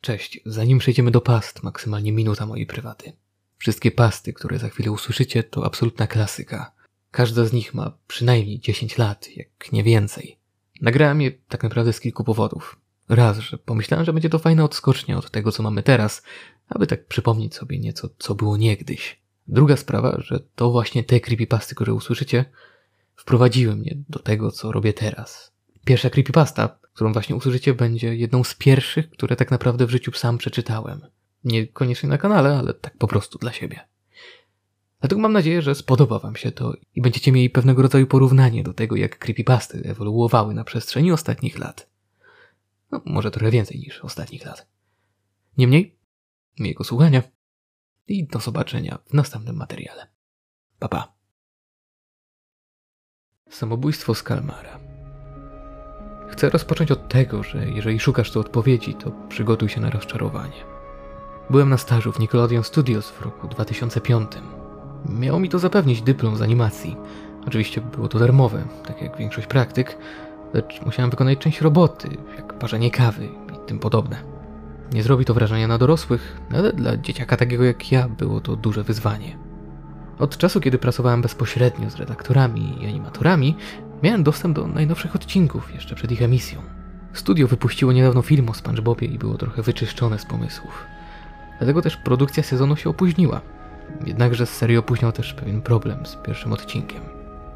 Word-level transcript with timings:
Cześć, 0.00 0.40
zanim 0.46 0.78
przejdziemy 0.78 1.10
do 1.10 1.20
past, 1.20 1.62
maksymalnie 1.62 2.12
minuta 2.12 2.46
mojej 2.46 2.66
prywaty. 2.66 3.12
Wszystkie 3.58 3.90
pasty, 3.90 4.32
które 4.32 4.58
za 4.58 4.68
chwilę 4.68 4.90
usłyszycie, 4.90 5.42
to 5.42 5.64
absolutna 5.64 6.06
klasyka. 6.06 6.72
Każda 7.10 7.44
z 7.44 7.52
nich 7.52 7.74
ma 7.74 7.98
przynajmniej 8.06 8.60
10 8.60 8.98
lat, 8.98 9.28
jak 9.36 9.72
nie 9.72 9.84
więcej. 9.84 10.38
Nagrałem 10.80 11.20
je 11.20 11.32
tak 11.48 11.62
naprawdę 11.62 11.92
z 11.92 12.00
kilku 12.00 12.24
powodów. 12.24 12.80
Raz, 13.08 13.38
że 13.38 13.58
pomyślałem, 13.58 14.06
że 14.06 14.12
będzie 14.12 14.30
to 14.30 14.38
fajna 14.38 14.64
odskocznia 14.64 15.18
od 15.18 15.30
tego, 15.30 15.52
co 15.52 15.62
mamy 15.62 15.82
teraz, 15.82 16.22
aby 16.68 16.86
tak 16.86 17.06
przypomnieć 17.06 17.54
sobie 17.54 17.78
nieco, 17.78 18.08
co 18.18 18.34
było 18.34 18.56
niegdyś. 18.56 19.20
Druga 19.48 19.76
sprawa, 19.76 20.20
że 20.20 20.40
to 20.54 20.70
właśnie 20.70 21.04
te 21.04 21.20
creepypasty, 21.20 21.74
które 21.74 21.94
usłyszycie, 21.94 22.44
wprowadziły 23.16 23.76
mnie 23.76 23.96
do 24.08 24.18
tego, 24.18 24.50
co 24.50 24.72
robię 24.72 24.92
teraz. 24.92 25.52
Pierwsza 25.88 26.10
creepypasta, 26.10 26.78
którą 26.92 27.12
właśnie 27.12 27.36
usłyszycie, 27.36 27.74
będzie 27.74 28.16
jedną 28.16 28.44
z 28.44 28.54
pierwszych, 28.54 29.10
które 29.10 29.36
tak 29.36 29.50
naprawdę 29.50 29.86
w 29.86 29.90
życiu 29.90 30.12
sam 30.12 30.38
przeczytałem. 30.38 31.00
Niekoniecznie 31.44 32.08
na 32.08 32.18
kanale, 32.18 32.58
ale 32.58 32.74
tak 32.74 32.96
po 32.96 33.06
prostu 33.06 33.38
dla 33.38 33.52
siebie. 33.52 33.88
Dlatego 35.00 35.20
mam 35.20 35.32
nadzieję, 35.32 35.62
że 35.62 35.74
spodoba 35.74 36.18
Wam 36.18 36.36
się 36.36 36.52
to 36.52 36.74
i 36.94 37.02
będziecie 37.02 37.32
mieli 37.32 37.50
pewnego 37.50 37.82
rodzaju 37.82 38.06
porównanie 38.06 38.62
do 38.62 38.74
tego, 38.74 38.96
jak 38.96 39.18
creepypasty 39.18 39.82
ewoluowały 39.84 40.54
na 40.54 40.64
przestrzeni 40.64 41.12
ostatnich 41.12 41.58
lat. 41.58 41.90
No, 42.90 43.02
może 43.04 43.30
trochę 43.30 43.50
więcej 43.50 43.78
niż 43.78 44.00
ostatnich 44.00 44.44
lat. 44.44 44.66
Niemniej, 45.58 45.98
miłego 46.58 46.84
słuchania 46.84 47.22
i 48.08 48.26
do 48.26 48.40
zobaczenia 48.40 48.98
w 49.06 49.14
następnym 49.14 49.56
materiale. 49.56 50.06
Pa, 50.78 50.88
pa. 50.88 51.12
Samobójstwo 53.50 54.14
z 54.14 54.22
Kalmara. 54.22 54.87
Chcę 56.28 56.50
rozpocząć 56.50 56.92
od 56.92 57.08
tego, 57.08 57.42
że 57.42 57.68
jeżeli 57.68 58.00
szukasz 58.00 58.30
tu 58.30 58.40
odpowiedzi, 58.40 58.94
to 58.94 59.12
przygotuj 59.28 59.68
się 59.68 59.80
na 59.80 59.90
rozczarowanie. 59.90 60.64
Byłem 61.50 61.68
na 61.68 61.76
stażu 61.76 62.12
w 62.12 62.18
Nickelodeon 62.18 62.64
Studios 62.64 63.10
w 63.10 63.22
roku 63.22 63.48
2005. 63.48 64.30
Miało 65.08 65.40
mi 65.40 65.48
to 65.48 65.58
zapewnić 65.58 66.02
dyplom 66.02 66.36
z 66.36 66.42
animacji. 66.42 66.96
Oczywiście 67.46 67.80
było 67.80 68.08
to 68.08 68.18
darmowe, 68.18 68.64
tak 68.86 69.02
jak 69.02 69.16
większość 69.16 69.46
praktyk, 69.46 69.98
lecz 70.54 70.82
musiałem 70.86 71.10
wykonać 71.10 71.38
część 71.38 71.60
roboty, 71.60 72.08
jak 72.36 72.58
parzenie 72.58 72.90
kawy 72.90 73.24
i 73.26 73.66
tym 73.66 73.78
podobne. 73.78 74.16
Nie 74.92 75.02
zrobi 75.02 75.24
to 75.24 75.34
wrażenia 75.34 75.68
na 75.68 75.78
dorosłych, 75.78 76.40
ale 76.52 76.72
dla 76.72 76.96
dzieciaka 76.96 77.36
takiego 77.36 77.64
jak 77.64 77.92
ja 77.92 78.08
było 78.08 78.40
to 78.40 78.56
duże 78.56 78.82
wyzwanie. 78.82 79.38
Od 80.18 80.36
czasu, 80.36 80.60
kiedy 80.60 80.78
pracowałem 80.78 81.22
bezpośrednio 81.22 81.90
z 81.90 81.96
redaktorami 81.96 82.82
i 82.82 82.86
animatorami, 82.86 83.56
miałem 84.02 84.22
dostęp 84.22 84.56
do 84.56 84.66
najnowszych 84.66 85.16
odcinków 85.16 85.74
jeszcze 85.74 85.94
przed 85.94 86.12
ich 86.12 86.22
emisją. 86.22 86.62
Studio 87.12 87.48
wypuściło 87.48 87.92
niedawno 87.92 88.22
film 88.22 88.48
o 88.48 88.54
SpongeBobie 88.54 89.06
i 89.06 89.18
było 89.18 89.38
trochę 89.38 89.62
wyczyszczone 89.62 90.18
z 90.18 90.24
pomysłów. 90.24 90.86
Dlatego 91.58 91.82
też 91.82 91.96
produkcja 91.96 92.42
sezonu 92.42 92.76
się 92.76 92.90
opóźniła. 92.90 93.40
Jednakże 94.06 94.46
z 94.46 94.50
serii 94.50 94.76
opóźniał 94.76 95.12
też 95.12 95.34
pewien 95.34 95.62
problem 95.62 96.06
z 96.06 96.16
pierwszym 96.16 96.52
odcinkiem. 96.52 97.00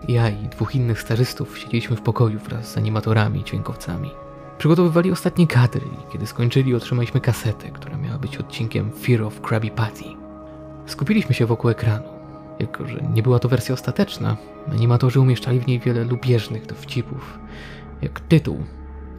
Ja 0.09 0.31
i 0.31 0.49
dwóch 0.49 0.75
innych 0.75 1.01
stażystów 1.01 1.59
siedzieliśmy 1.59 1.97
w 1.97 2.03
pokoju 2.03 2.39
wraz 2.39 2.73
z 2.73 2.79
animatorami 2.79 3.41
i 3.41 3.45
dźwiękowcami. 3.45 4.11
Przygotowywali 4.59 5.13
ostatnie 5.13 5.47
kadry 5.47 5.87
i 5.87 6.13
kiedy 6.13 6.27
skończyli 6.27 6.75
otrzymaliśmy 6.75 7.21
kasetę, 7.21 7.71
która 7.71 7.97
miała 7.97 8.19
być 8.19 8.37
odcinkiem 8.37 8.93
Fear 8.93 9.23
of 9.23 9.41
Krabby 9.41 9.71
Patty. 9.71 10.05
Skupiliśmy 10.87 11.35
się 11.35 11.47
wokół 11.47 11.71
ekranu. 11.71 12.22
Jako, 12.59 12.87
że 12.87 13.01
nie 13.15 13.23
była 13.23 13.39
to 13.39 13.49
wersja 13.49 13.75
ostateczna, 13.75 14.37
animatorzy 14.73 15.21
umieszczali 15.21 15.61
w 15.61 15.67
niej 15.67 15.81
wiele 15.81 16.05
lubieżnych 16.05 16.67
dowcipów, 16.67 17.39
jak 18.03 18.21
tytuł 18.21 18.65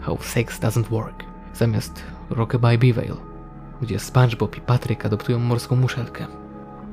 How 0.01 0.17
Sex 0.21 0.59
Doesn't 0.59 0.87
Work, 0.89 1.23
zamiast 1.53 2.03
Rockabye 2.29 2.77
Beavale, 2.77 3.15
gdzie 3.81 3.99
SpongeBob 3.99 4.57
i 4.57 4.61
Patrick 4.61 5.05
adoptują 5.05 5.39
morską 5.39 5.75
muszelkę. 5.75 6.25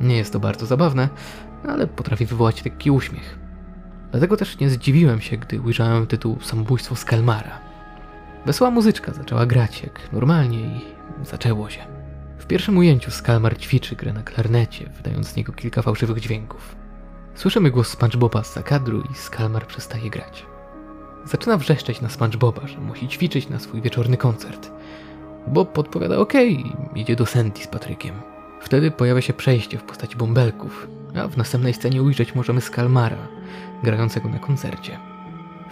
Nie 0.00 0.16
jest 0.16 0.32
to 0.32 0.40
bardzo 0.40 0.66
zabawne, 0.66 1.08
ale 1.68 1.86
potrafi 1.86 2.26
wywołać 2.26 2.64
lekki 2.64 2.90
uśmiech. 2.90 3.38
Dlatego 4.10 4.36
też 4.36 4.58
nie 4.58 4.70
zdziwiłem 4.70 5.20
się, 5.20 5.36
gdy 5.36 5.60
ujrzałem 5.60 6.06
tytuł 6.06 6.38
Samobójstwo 6.40 6.96
z 6.96 7.04
Kalmara. 7.04 7.60
Wesoła 8.46 8.70
muzyczka 8.70 9.12
zaczęła 9.12 9.46
grać 9.46 9.82
jak 9.82 10.12
normalnie 10.12 10.60
i 10.60 10.80
zaczęło 11.22 11.70
się. 11.70 11.99
W 12.40 12.46
pierwszym 12.46 12.78
ujęciu 12.78 13.10
Skalmar 13.10 13.58
ćwiczy 13.58 13.96
grę 13.96 14.12
na 14.12 14.22
klarnecie, 14.22 14.90
wydając 14.96 15.28
z 15.28 15.36
niego 15.36 15.52
kilka 15.52 15.82
fałszywych 15.82 16.20
dźwięków. 16.20 16.76
Słyszymy 17.34 17.70
głos 17.70 17.88
SpongeBoba 17.88 18.42
z 18.42 18.54
zakadru 18.54 19.02
i 19.12 19.14
Skalmar 19.14 19.66
przestaje 19.66 20.10
grać. 20.10 20.46
Zaczyna 21.24 21.56
wrzeszczeć 21.56 22.00
na 22.00 22.08
SpongeBoba, 22.08 22.66
że 22.66 22.78
musi 22.78 23.08
ćwiczyć 23.08 23.48
na 23.48 23.58
swój 23.58 23.82
wieczorny 23.82 24.16
koncert. 24.16 24.70
Bob 25.46 25.72
podpowiada 25.72 26.18
OK 26.18 26.34
i 26.34 26.72
idzie 26.94 27.16
do 27.16 27.26
Sandy 27.26 27.60
z 27.60 27.66
Patrykiem. 27.66 28.14
Wtedy 28.60 28.90
pojawia 28.90 29.20
się 29.20 29.32
przejście 29.32 29.78
w 29.78 29.82
postaci 29.82 30.16
bąbelków, 30.16 30.88
a 31.16 31.28
w 31.28 31.36
następnej 31.36 31.74
scenie 31.74 32.02
ujrzeć 32.02 32.34
możemy 32.34 32.60
Skalmara, 32.60 33.28
grającego 33.82 34.28
na 34.28 34.38
koncercie. 34.38 34.98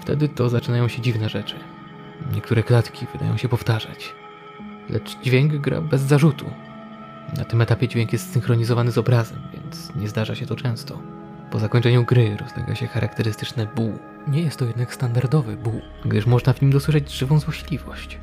Wtedy 0.01 0.29
to 0.29 0.49
zaczynają 0.49 0.89
się 0.89 1.03
dziwne 1.03 1.29
rzeczy. 1.29 1.57
Niektóre 2.33 2.63
klatki 2.63 3.07
wydają 3.13 3.37
się 3.37 3.49
powtarzać, 3.49 4.15
lecz 4.91 5.19
dźwięk 5.21 5.57
gra 5.57 5.81
bez 5.81 6.03
zarzutu. 6.03 6.51
Na 7.37 7.45
tym 7.45 7.61
etapie 7.61 7.89
dźwięk 7.89 8.13
jest 8.13 8.33
synchronizowany 8.33 8.91
z 8.91 8.99
obrazem, 8.99 9.39
więc 9.53 9.95
nie 9.95 10.09
zdarza 10.09 10.35
się 10.35 10.47
to 10.47 10.57
często. 10.57 10.99
Po 11.51 11.59
zakończeniu 11.59 12.05
gry 12.05 12.37
rozlega 12.41 12.75
się 12.75 12.87
charakterystyczne 12.87 13.67
bu. 13.67 13.99
Nie 14.29 14.43
jest 14.43 14.59
to 14.59 14.65
jednak 14.65 14.95
standardowy 14.95 15.57
bu, 15.57 15.81
gdyż 16.05 16.27
można 16.27 16.53
w 16.53 16.63
nim 16.63 16.71
dosłyszeć 16.71 17.13
żywą 17.13 17.41
złośliwość. 17.41 18.19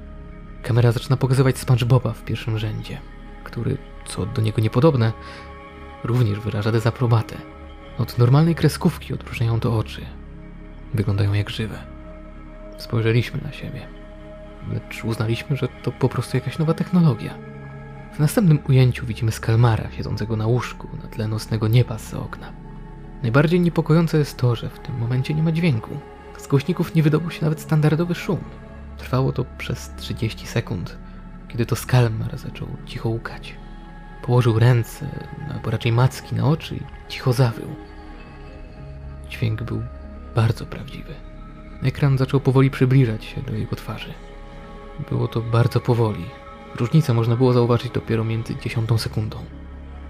Kamera 0.63 0.91
zaczyna 0.91 1.17
pokazywać 1.17 1.57
SpongeBoba 1.57 2.13
w 2.13 2.23
pierwszym 2.23 2.59
rzędzie, 2.59 2.97
który, 3.43 3.77
co 4.05 4.25
do 4.25 4.41
niego 4.41 4.61
niepodobne, 4.61 5.13
również 6.03 6.39
wyraża 6.39 6.71
dezaprobatę. 6.71 7.35
Od 7.97 8.17
normalnej 8.17 8.55
kreskówki 8.55 9.13
odróżniają 9.13 9.59
to 9.59 9.77
oczy. 9.77 10.01
Wyglądają 10.93 11.33
jak 11.33 11.49
żywe. 11.49 11.77
Spojrzeliśmy 12.77 13.41
na 13.41 13.51
siebie, 13.51 13.87
lecz 14.73 15.05
uznaliśmy, 15.05 15.55
że 15.57 15.67
to 15.83 15.91
po 15.91 16.09
prostu 16.09 16.37
jakaś 16.37 16.59
nowa 16.59 16.73
technologia. 16.73 17.33
W 18.13 18.19
następnym 18.19 18.59
ujęciu 18.69 19.05
widzimy 19.05 19.31
Skalmara 19.31 19.91
siedzącego 19.91 20.35
na 20.35 20.47
łóżku 20.47 20.87
na 21.03 21.09
tle 21.09 21.27
nocnego 21.27 21.67
nieba 21.67 21.97
z 21.97 22.13
okna. 22.13 22.53
Najbardziej 23.21 23.59
niepokojące 23.59 24.17
jest 24.17 24.37
to, 24.37 24.55
że 24.55 24.69
w 24.69 24.79
tym 24.79 24.97
momencie 24.97 25.33
nie 25.33 25.43
ma 25.43 25.51
dźwięku. 25.51 25.99
Z 26.37 26.47
głośników 26.47 26.95
nie 26.95 27.03
wydobył 27.03 27.31
się 27.31 27.43
nawet 27.43 27.61
standardowy 27.61 28.15
szum. 28.15 28.39
Trwało 28.97 29.31
to 29.31 29.45
przez 29.57 29.91
30 29.97 30.47
sekund, 30.47 30.97
kiedy 31.47 31.65
to 31.65 31.75
Skalmar 31.75 32.37
zaczął 32.37 32.67
cicho 32.85 33.09
łukać. 33.09 33.55
Położył 34.23 34.59
ręce, 34.59 35.07
albo 35.53 35.71
raczej 35.71 35.91
macki 35.91 36.35
na 36.35 36.47
oczy 36.47 36.75
i 36.75 36.81
cicho 37.07 37.33
zawył. 37.33 37.75
Dźwięk 39.29 39.63
był 39.63 39.81
bardzo 40.35 40.65
prawdziwy. 40.65 41.13
Ekran 41.83 42.17
zaczął 42.17 42.39
powoli 42.39 42.71
przybliżać 42.71 43.25
się 43.25 43.41
do 43.41 43.53
jego 43.53 43.75
twarzy. 43.75 44.13
Było 45.09 45.27
to 45.27 45.41
bardzo 45.41 45.79
powoli. 45.79 46.25
Różnicę 46.75 47.13
można 47.13 47.35
było 47.35 47.53
zauważyć 47.53 47.91
dopiero 47.91 48.23
między 48.23 48.55
dziesiątą 48.55 48.97
sekundą. 48.97 49.37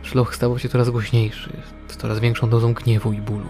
Szloch 0.04 0.36
stawał 0.36 0.60
się 0.60 0.70
coraz 0.70 0.90
głośniejszy, 0.90 1.58
z 1.88 1.98
coraz 1.98 2.20
większą 2.20 2.50
dozą 2.50 2.74
gniewu 2.74 3.14
i 3.14 3.22
bólu. 3.22 3.48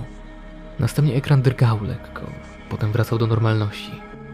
Następnie 0.80 1.16
ekran 1.16 1.42
drgał 1.42 1.84
lekko, 1.84 2.22
potem 2.70 2.92
wracał 2.92 3.18
do 3.18 3.28
normalności. 3.28 3.92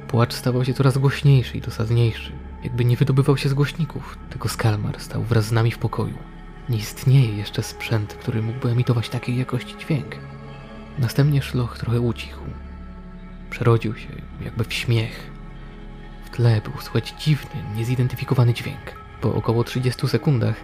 Płacz 0.07 0.33
stawał 0.33 0.65
się 0.65 0.73
coraz 0.73 0.97
głośniejszy 0.97 1.57
i 1.57 1.61
dosadniejszy, 1.61 2.31
jakby 2.63 2.85
nie 2.85 2.97
wydobywał 2.97 3.37
się 3.37 3.49
z 3.49 3.53
głośników, 3.53 4.17
tylko 4.29 4.49
Skalmar 4.49 4.99
stał 4.99 5.23
wraz 5.23 5.45
z 5.45 5.51
nami 5.51 5.71
w 5.71 5.77
pokoju. 5.77 6.17
Nie 6.69 6.77
istnieje 6.77 7.37
jeszcze 7.37 7.63
sprzęt, 7.63 8.13
który 8.13 8.41
mógłby 8.41 8.69
emitować 8.69 9.09
takiej 9.09 9.37
jakości 9.37 9.77
dźwięk. 9.77 10.15
Następnie 10.99 11.41
szloch 11.41 11.77
trochę 11.77 12.01
ucichł. 12.01 12.41
Przerodził 13.49 13.95
się 13.95 14.09
jakby 14.41 14.63
w 14.63 14.73
śmiech. 14.73 15.30
Tle 16.31 16.61
był 16.61 16.81
słychać 16.81 17.13
dziwny, 17.19 17.63
niezidentyfikowany 17.75 18.53
dźwięk. 18.53 18.95
Po 19.21 19.33
około 19.33 19.63
30 19.63 20.07
sekundach 20.07 20.55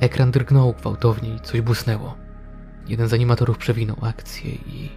ekran 0.00 0.30
drgnął 0.30 0.72
gwałtownie 0.72 1.34
i 1.34 1.40
coś 1.40 1.60
błysnęło. 1.60 2.16
Jeden 2.88 3.08
z 3.08 3.12
animatorów 3.12 3.58
przewinął 3.58 3.96
akcję 4.02 4.50
i 4.50 4.90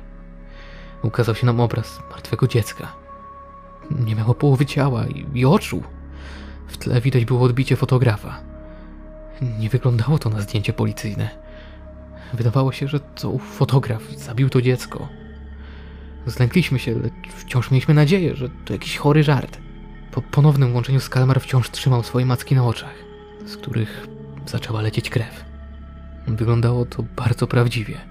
ukazał 1.03 1.35
się 1.35 1.45
nam 1.45 1.59
obraz 1.59 1.99
martwego 2.11 2.47
dziecka. 2.47 2.95
Nie 3.91 4.15
miało 4.15 4.33
połowy 4.33 4.65
ciała 4.65 5.07
i, 5.07 5.25
i 5.39 5.45
oczu. 5.45 5.83
W 6.67 6.77
tle 6.77 7.01
widać 7.01 7.25
było 7.25 7.41
odbicie 7.41 7.75
fotografa. 7.75 8.41
Nie 9.59 9.69
wyglądało 9.69 10.19
to 10.19 10.29
na 10.29 10.41
zdjęcie 10.41 10.73
policyjne. 10.73 11.29
Wydawało 12.33 12.71
się, 12.71 12.87
że 12.87 12.99
to 12.99 13.37
fotograf 13.37 14.11
zabił 14.11 14.49
to 14.49 14.61
dziecko. 14.61 15.07
Zlękliśmy 16.25 16.79
się, 16.79 16.99
lecz 16.99 17.33
wciąż 17.35 17.71
mieliśmy 17.71 17.93
nadzieję, 17.93 18.35
że 18.35 18.49
to 18.65 18.73
jakiś 18.73 18.97
chory 18.97 19.23
żart. 19.23 19.57
Po 20.13 20.21
ponownym 20.21 20.73
łączeniu 20.75 20.99
Skalmar 20.99 21.41
wciąż 21.41 21.69
trzymał 21.69 22.03
swoje 22.03 22.25
macki 22.25 22.55
na 22.55 22.65
oczach, 22.65 22.95
z 23.45 23.57
których 23.57 24.07
zaczęła 24.45 24.81
lecieć 24.81 25.09
krew. 25.09 25.45
Wyglądało 26.27 26.85
to 26.85 27.03
bardzo 27.15 27.47
prawdziwie. 27.47 28.01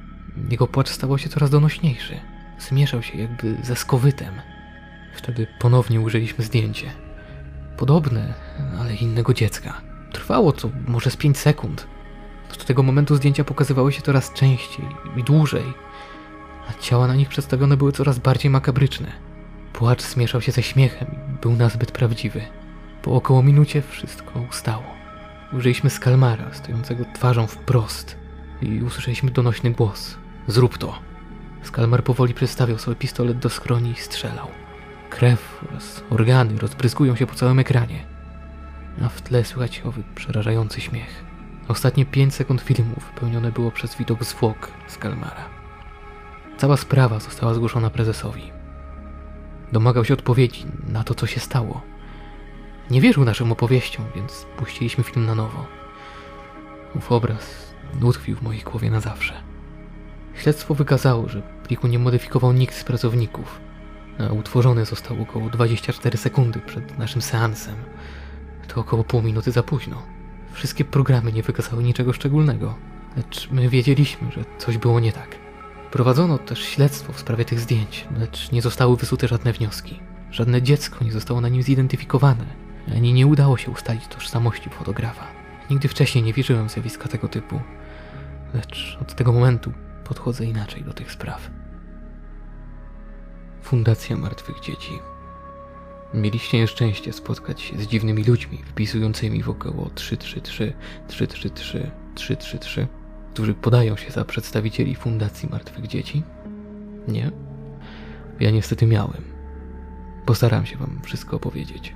Jego 0.51 0.67
płacz 0.67 0.89
stawał 0.89 1.19
się 1.19 1.29
coraz 1.29 1.51
donośniejszy. 1.51 2.21
Zmieszał 2.59 3.03
się 3.03 3.19
jakby 3.19 3.57
ze 3.63 3.77
skowytem. 3.77 4.35
Wtedy 5.15 5.47
ponownie 5.59 6.01
ujrzeliśmy 6.01 6.45
zdjęcie. 6.45 6.91
Podobne, 7.77 8.35
ale 8.81 8.95
innego 8.95 9.35
dziecka. 9.35 9.81
trwało 10.13 10.53
to 10.53 10.71
może 10.89 11.11
z 11.11 11.17
5 11.17 11.39
sekund. 11.39 11.87
Do 12.59 12.65
tego 12.65 12.83
momentu 12.83 13.17
zdjęcia 13.17 13.45
pokazywały 13.45 13.93
się 13.93 14.03
coraz 14.03 14.33
częściej 14.33 14.87
i 15.17 15.23
dłużej, 15.25 15.65
a 16.69 16.83
ciała 16.83 17.07
na 17.07 17.15
nich 17.15 17.29
przedstawione 17.29 17.77
były 17.77 17.93
coraz 17.93 18.19
bardziej 18.19 18.51
makabryczne. 18.51 19.32
Płacz 19.83 20.03
zmieszał 20.03 20.41
się 20.41 20.53
ze 20.53 20.63
śmiechem 20.63 21.09
i 21.29 21.41
był 21.41 21.53
nazbyt 21.53 21.93
prawdziwy. 21.93 22.41
Po 23.03 23.15
około 23.15 23.43
minucie 23.43 23.83
wszystko 23.83 24.41
ustało. 24.51 24.83
Użyliśmy 25.53 25.91
skalmara, 25.91 26.55
stojącego 26.55 27.05
twarzą 27.15 27.47
wprost 27.47 28.17
i 28.61 28.83
usłyszeliśmy 28.83 29.31
donośny 29.31 29.71
głos. 29.71 30.17
Zrób 30.47 30.79
to. 30.79 30.99
Skalmar 31.63 32.05
powoli 32.05 32.35
przestawiał 32.35 32.79
sobie 32.79 32.97
pistolet 32.97 33.39
do 33.39 33.51
skroni 33.51 33.91
i 33.91 33.95
strzelał. 33.95 34.49
Krew 35.11 35.65
oraz 35.69 36.03
organy 36.11 36.59
rozbryzgują 36.59 37.17
się 37.17 37.27
po 37.27 37.35
całym 37.35 37.59
ekranie, 37.59 38.07
a 39.05 39.09
w 39.09 39.23
tle 39.23 39.45
słychać 39.45 39.83
owy 39.85 40.03
przerażający 40.15 40.81
śmiech. 40.81 41.25
Ostatnie 41.69 42.07
5 42.07 42.35
sekund 42.35 42.61
filmu 42.61 42.95
wypełnione 43.13 43.53
było 43.53 43.71
przez 43.71 43.97
widok 43.97 44.25
zwłok 44.25 44.71
Skalmara. 44.89 45.49
Cała 46.57 46.77
sprawa 46.77 47.21
została 47.21 47.55
zgłoszona 47.55 47.91
prezesowi. 47.91 48.62
Domagał 49.73 50.05
się 50.05 50.15
odpowiedzi 50.15 50.67
na 50.89 51.05
to, 51.05 51.15
co 51.15 51.27
się 51.27 51.41
stało. 51.41 51.81
Nie 52.91 53.01
wierzył 53.01 53.25
naszym 53.25 53.53
opowieściom, 53.53 54.05
więc 54.15 54.47
puściliśmy 54.57 55.05
film 55.05 55.27
na 55.27 55.35
nowo. 55.35 55.67
Ów 56.95 57.13
obraz 57.13 57.75
utkwił 58.03 58.37
w 58.37 58.43
mojej 58.43 58.63
głowie 58.63 58.91
na 58.91 59.01
zawsze. 59.01 59.35
Śledztwo 60.35 60.75
wykazało, 60.75 61.29
że 61.29 61.43
pliku 61.43 61.87
nie 61.87 61.99
modyfikował 61.99 62.53
nikt 62.53 62.75
z 62.75 62.85
pracowników, 62.85 63.61
a 64.19 64.33
utworzony 64.33 64.85
został 64.85 65.23
około 65.23 65.51
24 65.51 66.19
sekundy 66.19 66.61
przed 66.61 66.99
naszym 66.99 67.23
seansem. 67.23 67.77
To 68.69 68.81
około 68.81 69.05
pół 69.05 69.23
minuty 69.23 69.53
za 69.53 69.63
późno. 69.63 70.03
Wszystkie 70.53 70.85
programy 70.85 71.33
nie 71.33 71.43
wykazały 71.43 71.83
niczego 71.83 72.13
szczególnego, 72.13 72.75
lecz 73.17 73.51
my 73.51 73.69
wiedzieliśmy, 73.69 74.33
że 74.33 74.45
coś 74.59 74.79
było 74.79 75.01
nie 75.01 75.13
tak. 75.13 75.42
Prowadzono 75.93 76.39
też 76.39 76.65
śledztwo 76.65 77.13
w 77.13 77.21
sprawie 77.21 77.45
tych 77.45 77.61
zdjęć, 77.61 78.09
lecz 78.19 78.53
nie 78.53 78.63
zostały 78.63 78.97
wysute 78.97 79.29
żadne 79.29 79.53
wnioski. 79.53 80.01
Żadne 80.31 80.63
dziecko 80.63 81.05
nie 81.05 81.13
zostało 81.13 81.41
na 81.41 81.49
nim 81.49 81.63
zidentyfikowane, 81.63 82.47
ani 82.97 83.13
nie 83.13 83.27
udało 83.27 83.57
się 83.57 83.71
ustalić 83.71 84.07
tożsamości 84.07 84.71
fotografa. 84.71 85.27
Nigdy 85.71 85.89
wcześniej 85.89 86.25
nie 86.25 86.33
wierzyłem 86.33 86.69
w 86.69 86.73
zjawiska 86.73 87.09
tego 87.09 87.29
typu, 87.29 87.61
lecz 88.55 88.99
od 89.01 89.15
tego 89.15 89.33
momentu 89.33 89.73
podchodzę 90.05 90.45
inaczej 90.45 90.85
do 90.85 90.93
tych 90.93 91.13
spraw. 91.13 91.51
Fundacja 93.63 94.17
Martwych 94.17 94.61
Dzieci. 94.61 94.99
Mieliście 96.15 96.59
nieszczęście 96.59 97.13
spotkać 97.13 97.63
się 97.63 97.79
z 97.79 97.87
dziwnymi 97.87 98.25
ludźmi 98.25 98.59
wpisującymi 98.59 99.43
w 99.43 99.49
około 99.49 99.91
333 99.95 100.73
333 101.09 101.91
333, 102.15 102.89
którzy 103.33 103.55
podają 103.55 103.97
się 103.97 104.11
za 104.11 104.25
przedstawicieli 104.25 104.95
Fundacji 104.95 105.49
Martwych 105.49 105.87
Dzieci? 105.87 106.23
Nie? 107.09 107.31
Ja 108.41 108.51
niestety 108.51 108.87
miałem. 108.87 109.23
Postaram 110.27 110.67
się 110.67 110.77
wam 110.77 111.01
wszystko 111.03 111.37
opowiedzieć. 111.37 111.95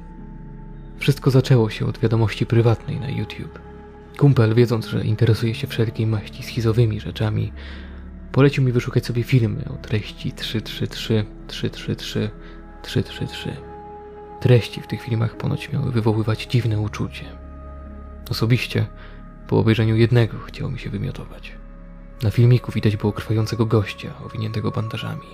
Wszystko 0.99 1.31
zaczęło 1.31 1.71
się 1.71 1.87
od 1.87 1.99
wiadomości 1.99 2.47
prywatnej 2.47 3.01
na 3.01 3.09
YouTube. 3.09 3.59
Kumpel, 4.19 4.55
wiedząc, 4.55 4.87
że 4.87 5.05
interesuje 5.05 5.55
się 5.55 5.67
wszelkiej 5.67 6.07
maści 6.07 6.43
schizowymi 6.43 7.01
rzeczami, 7.01 7.53
polecił 8.33 8.65
mi 8.65 8.73
wyszukać 8.73 9.07
sobie 9.07 9.23
filmy 9.23 9.65
o 9.75 9.77
treści 9.77 10.33
333 10.33 11.25
333 11.47 12.31
333. 12.83 13.57
Treści 14.41 14.81
w 14.81 14.87
tych 14.87 15.03
filmach 15.03 15.37
ponoć 15.37 15.73
miały 15.73 15.93
wywoływać 15.93 16.47
dziwne 16.47 16.81
uczucie. 16.81 17.25
Osobiście, 18.31 18.87
po 19.49 19.59
obejrzeniu 19.59 19.97
jednego 19.97 20.39
chciało 20.39 20.71
mi 20.71 20.79
się 20.79 20.91
wymiotować. 20.91 21.53
Na 22.23 22.31
filmiku 22.31 22.73
widać 22.73 22.97
było 22.97 23.13
krwającego 23.13 23.67
gościa, 23.67 24.15
owiniętego 24.27 24.71
bandażami. 24.71 25.27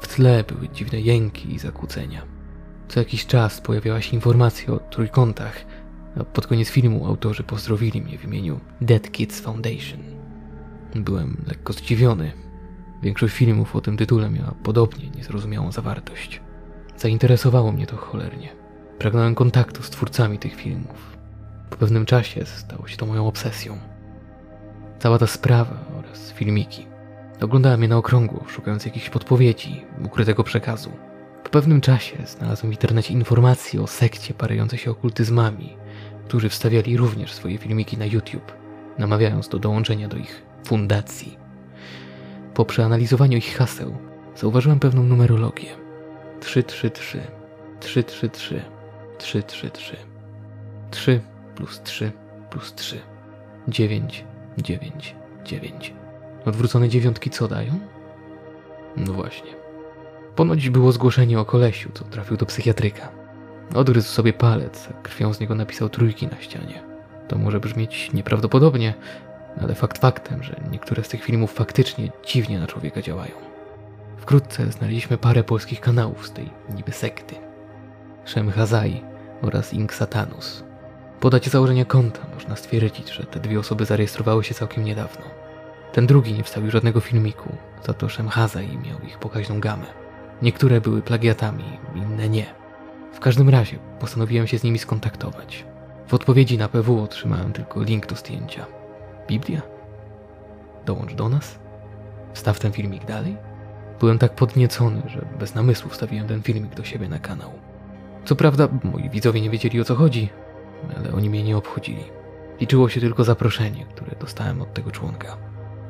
W 0.00 0.08
tle 0.08 0.44
były 0.44 0.68
dziwne 0.68 1.00
jęki 1.00 1.54
i 1.54 1.58
zakłócenia. 1.58 2.22
Co 2.88 3.00
jakiś 3.00 3.26
czas 3.26 3.60
pojawiała 3.60 4.00
się 4.00 4.14
informacja 4.14 4.74
o 4.74 4.78
trójkątach, 4.78 5.64
a 6.20 6.24
pod 6.24 6.46
koniec 6.46 6.68
filmu 6.68 7.06
autorzy 7.06 7.42
pozdrowili 7.42 8.02
mnie 8.02 8.18
w 8.18 8.24
imieniu 8.24 8.60
Dead 8.80 9.10
Kids 9.10 9.40
Foundation. 9.40 10.00
Byłem 10.94 11.36
lekko 11.46 11.72
zdziwiony. 11.72 12.32
Większość 13.02 13.34
filmów 13.34 13.76
o 13.76 13.80
tym 13.80 13.96
tytule 13.96 14.30
miała 14.30 14.54
podobnie 14.62 15.10
niezrozumiałą 15.10 15.72
zawartość. 15.72 16.40
Zainteresowało 16.96 17.72
mnie 17.72 17.86
to 17.86 17.96
cholernie. 17.96 18.48
Pragnąłem 18.98 19.34
kontaktu 19.34 19.82
z 19.82 19.90
twórcami 19.90 20.38
tych 20.38 20.54
filmów. 20.54 21.15
Po 21.70 21.76
pewnym 21.76 22.06
czasie 22.06 22.46
stało 22.46 22.88
się 22.88 22.96
to 22.96 23.06
moją 23.06 23.26
obsesją. 23.26 23.78
Cała 24.98 25.18
ta 25.18 25.26
sprawa 25.26 25.84
oraz 25.98 26.32
filmiki. 26.32 26.86
Oglądałem 27.40 27.82
je 27.82 27.88
na 27.88 27.96
okrągło, 27.96 28.44
szukając 28.48 28.84
jakichś 28.84 29.10
podpowiedzi, 29.10 29.84
ukrytego 30.04 30.44
przekazu. 30.44 30.90
Po 31.44 31.50
pewnym 31.50 31.80
czasie 31.80 32.16
znalazłem 32.26 32.70
w 32.70 32.74
internecie 32.74 33.14
informacje 33.14 33.82
o 33.82 33.86
sekcie 33.86 34.34
parającej 34.34 34.78
się 34.78 34.90
okultyzmami, 34.90 35.76
którzy 36.24 36.48
wstawiali 36.48 36.96
również 36.96 37.32
swoje 37.32 37.58
filmiki 37.58 37.98
na 37.98 38.06
YouTube, 38.06 38.52
namawiając 38.98 39.48
do 39.48 39.58
dołączenia 39.58 40.08
do 40.08 40.16
ich 40.16 40.42
fundacji. 40.64 41.38
Po 42.54 42.64
przeanalizowaniu 42.64 43.38
ich 43.38 43.56
haseł 43.56 43.96
zauważyłem 44.36 44.80
pewną 44.80 45.02
numerologię. 45.02 45.68
333, 46.40 47.20
333, 47.80 48.62
333. 49.18 49.96
3 50.90 51.20
plus 51.56 51.82
3 51.82 52.12
plus 52.50 52.74
3. 52.74 53.00
9, 53.68 54.24
9, 54.58 55.14
9. 55.44 55.94
Odwrócone 56.44 56.88
dziewiątki 56.88 57.30
co 57.30 57.48
dają? 57.48 57.78
No 58.96 59.12
właśnie. 59.12 59.50
Ponoć 60.36 60.70
było 60.70 60.92
zgłoszenie 60.92 61.40
o 61.40 61.44
kolesiu, 61.44 61.90
co 61.94 62.04
trafił 62.04 62.36
do 62.36 62.46
psychiatryka. 62.46 63.08
Odgryzł 63.74 64.08
sobie 64.08 64.32
palec, 64.32 64.88
a 64.90 65.02
krwią 65.02 65.34
z 65.34 65.40
niego 65.40 65.54
napisał 65.54 65.88
trójki 65.88 66.26
na 66.26 66.40
ścianie. 66.40 66.82
To 67.28 67.38
może 67.38 67.60
brzmieć 67.60 68.12
nieprawdopodobnie, 68.12 68.94
ale 69.60 69.74
fakt 69.74 69.98
faktem, 69.98 70.42
że 70.42 70.60
niektóre 70.70 71.04
z 71.04 71.08
tych 71.08 71.24
filmów 71.24 71.52
faktycznie 71.52 72.10
dziwnie 72.26 72.60
na 72.60 72.66
człowieka 72.66 73.02
działają. 73.02 73.32
Wkrótce 74.16 74.72
znaleźliśmy 74.72 75.18
parę 75.18 75.44
polskich 75.44 75.80
kanałów 75.80 76.26
z 76.26 76.32
tej 76.32 76.50
niby 76.74 76.92
sekty. 76.92 77.34
Shem 78.24 78.50
Hazai 78.50 79.04
oraz 79.42 79.74
Ink 79.74 79.94
Satanus. 79.94 80.65
Po 81.20 81.30
dacie 81.30 81.50
założenia 81.50 81.84
konta 81.84 82.20
można 82.34 82.56
stwierdzić, 82.56 83.10
że 83.10 83.24
te 83.24 83.40
dwie 83.40 83.60
osoby 83.60 83.84
zarejestrowały 83.84 84.44
się 84.44 84.54
całkiem 84.54 84.84
niedawno. 84.84 85.24
Ten 85.92 86.06
drugi 86.06 86.32
nie 86.32 86.44
wstawił 86.44 86.70
żadnego 86.70 87.00
filmiku, 87.00 87.56
za 87.86 87.94
to 87.94 88.08
Shem 88.08 88.28
Hazai 88.28 88.78
miał 88.78 89.00
ich 89.00 89.18
pokaźną 89.18 89.60
gamę. 89.60 89.86
Niektóre 90.42 90.80
były 90.80 91.02
plagiatami, 91.02 91.64
inne 91.94 92.28
nie. 92.28 92.46
W 93.12 93.20
każdym 93.20 93.48
razie 93.48 93.78
postanowiłem 94.00 94.46
się 94.46 94.58
z 94.58 94.64
nimi 94.64 94.78
skontaktować. 94.78 95.64
W 96.08 96.14
odpowiedzi 96.14 96.58
na 96.58 96.68
PW 96.68 97.02
otrzymałem 97.02 97.52
tylko 97.52 97.82
link 97.82 98.06
do 98.06 98.16
zdjęcia. 98.16 98.66
Biblia? 99.28 99.62
Dołącz 100.86 101.14
do 101.14 101.28
nas? 101.28 101.58
Wstaw 102.32 102.58
ten 102.58 102.72
filmik 102.72 103.04
dalej? 103.04 103.36
Byłem 104.00 104.18
tak 104.18 104.34
podniecony, 104.34 105.02
że 105.06 105.26
bez 105.38 105.54
namysłu 105.54 105.90
wstawiłem 105.90 106.28
ten 106.28 106.42
filmik 106.42 106.74
do 106.74 106.84
siebie 106.84 107.08
na 107.08 107.18
kanał. 107.18 107.52
Co 108.24 108.36
prawda, 108.36 108.68
moi 108.84 109.10
widzowie 109.10 109.40
nie 109.40 109.50
wiedzieli 109.50 109.80
o 109.80 109.84
co 109.84 109.94
chodzi, 109.94 110.28
ale 110.96 111.12
oni 111.12 111.30
mnie 111.30 111.42
nie 111.42 111.56
obchodzili. 111.56 112.04
Liczyło 112.60 112.88
się 112.88 113.00
tylko 113.00 113.24
zaproszenie, 113.24 113.86
które 113.86 114.16
dostałem 114.20 114.62
od 114.62 114.74
tego 114.74 114.90
członka. 114.90 115.36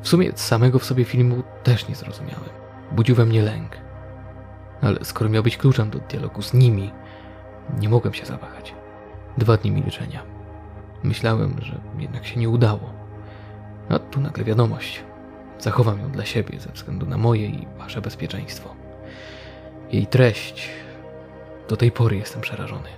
W 0.03 0.09
sumie 0.09 0.33
samego 0.35 0.79
w 0.79 0.85
sobie 0.85 1.05
filmu 1.05 1.43
też 1.63 1.89
nie 1.89 1.95
zrozumiałem. 1.95 2.51
Budził 2.93 3.17
we 3.17 3.27
mnie 3.27 3.43
lęk. 3.43 3.77
Ale 4.83 5.05
skoro 5.05 5.31
miał 5.31 5.43
być 5.43 5.57
kluczem 5.57 5.91
do 5.91 5.99
dialogu 5.99 6.43
z 6.43 6.55
nimi, 6.55 6.93
nie 7.79 7.89
mogłem 7.89 8.15
się 8.15 8.27
zawahać. 8.27 8.75
Dwa 9.39 9.57
dni 9.57 9.71
milczenia. 9.71 10.23
Myślałem, 11.03 11.57
że 11.63 11.81
jednak 11.99 12.27
się 12.27 12.41
nie 12.41 12.49
udało. 12.49 12.93
A 13.89 13.99
tu 13.99 14.21
nagle 14.21 14.45
wiadomość. 14.45 15.05
Zachowam 15.59 16.01
ją 16.01 16.11
dla 16.11 16.25
siebie 16.25 16.61
ze 16.61 16.73
względu 16.73 17.07
na 17.07 17.19
moje 17.19 17.47
i 17.47 17.67
wasze 17.79 18.01
bezpieczeństwo. 18.01 18.75
Jej 19.93 20.07
treść. 20.07 20.71
Do 21.69 21.77
tej 21.77 21.93
pory 21.93 22.17
jestem 22.17 22.43
przerażony. 22.43 22.89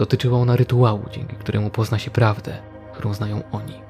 Dotyczyła 0.00 0.38
ona 0.38 0.56
rytuału, 0.56 1.04
dzięki 1.12 1.36
któremu 1.36 1.70
pozna 1.70 1.98
się 1.98 2.10
prawdę, 2.10 2.58
którą 2.92 3.14
znają 3.14 3.42
oni. 3.52 3.80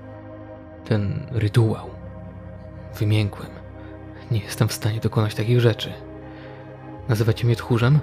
Ten 0.84 1.26
rytuał. 1.30 1.90
Wymiękłem. 2.98 3.50
Nie 4.30 4.38
jestem 4.38 4.68
w 4.68 4.72
stanie 4.72 5.00
dokonać 5.00 5.34
takich 5.34 5.60
rzeczy. 5.60 5.92
Nazywacie 7.08 7.46
mnie 7.46 7.56
tchórzem? 7.56 7.98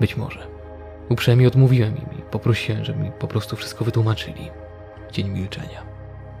Być 0.00 0.16
może. 0.16 0.46
Uprzejmie 1.08 1.48
odmówiłem 1.48 1.96
im 1.96 2.18
i 2.18 2.22
poprosiłem, 2.22 2.84
żeby 2.84 2.98
mi 2.98 3.10
po 3.10 3.28
prostu 3.28 3.56
wszystko 3.56 3.84
wytłumaczyli. 3.84 4.50
Dzień 5.12 5.28
milczenia. 5.28 5.82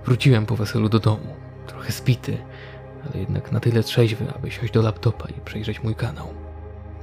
Wróciłem 0.04 0.46
po 0.46 0.56
weselu 0.56 0.88
do 0.88 0.98
domu, 0.98 1.34
trochę 1.66 1.92
spity, 1.92 2.38
ale 3.06 3.20
jednak 3.20 3.52
na 3.52 3.60
tyle 3.60 3.82
trzeźwy, 3.82 4.24
aby 4.36 4.50
siąść 4.50 4.72
do 4.72 4.82
laptopa 4.82 5.28
i 5.28 5.40
przejrzeć 5.40 5.82
mój 5.82 5.94
kanał. 5.94 6.47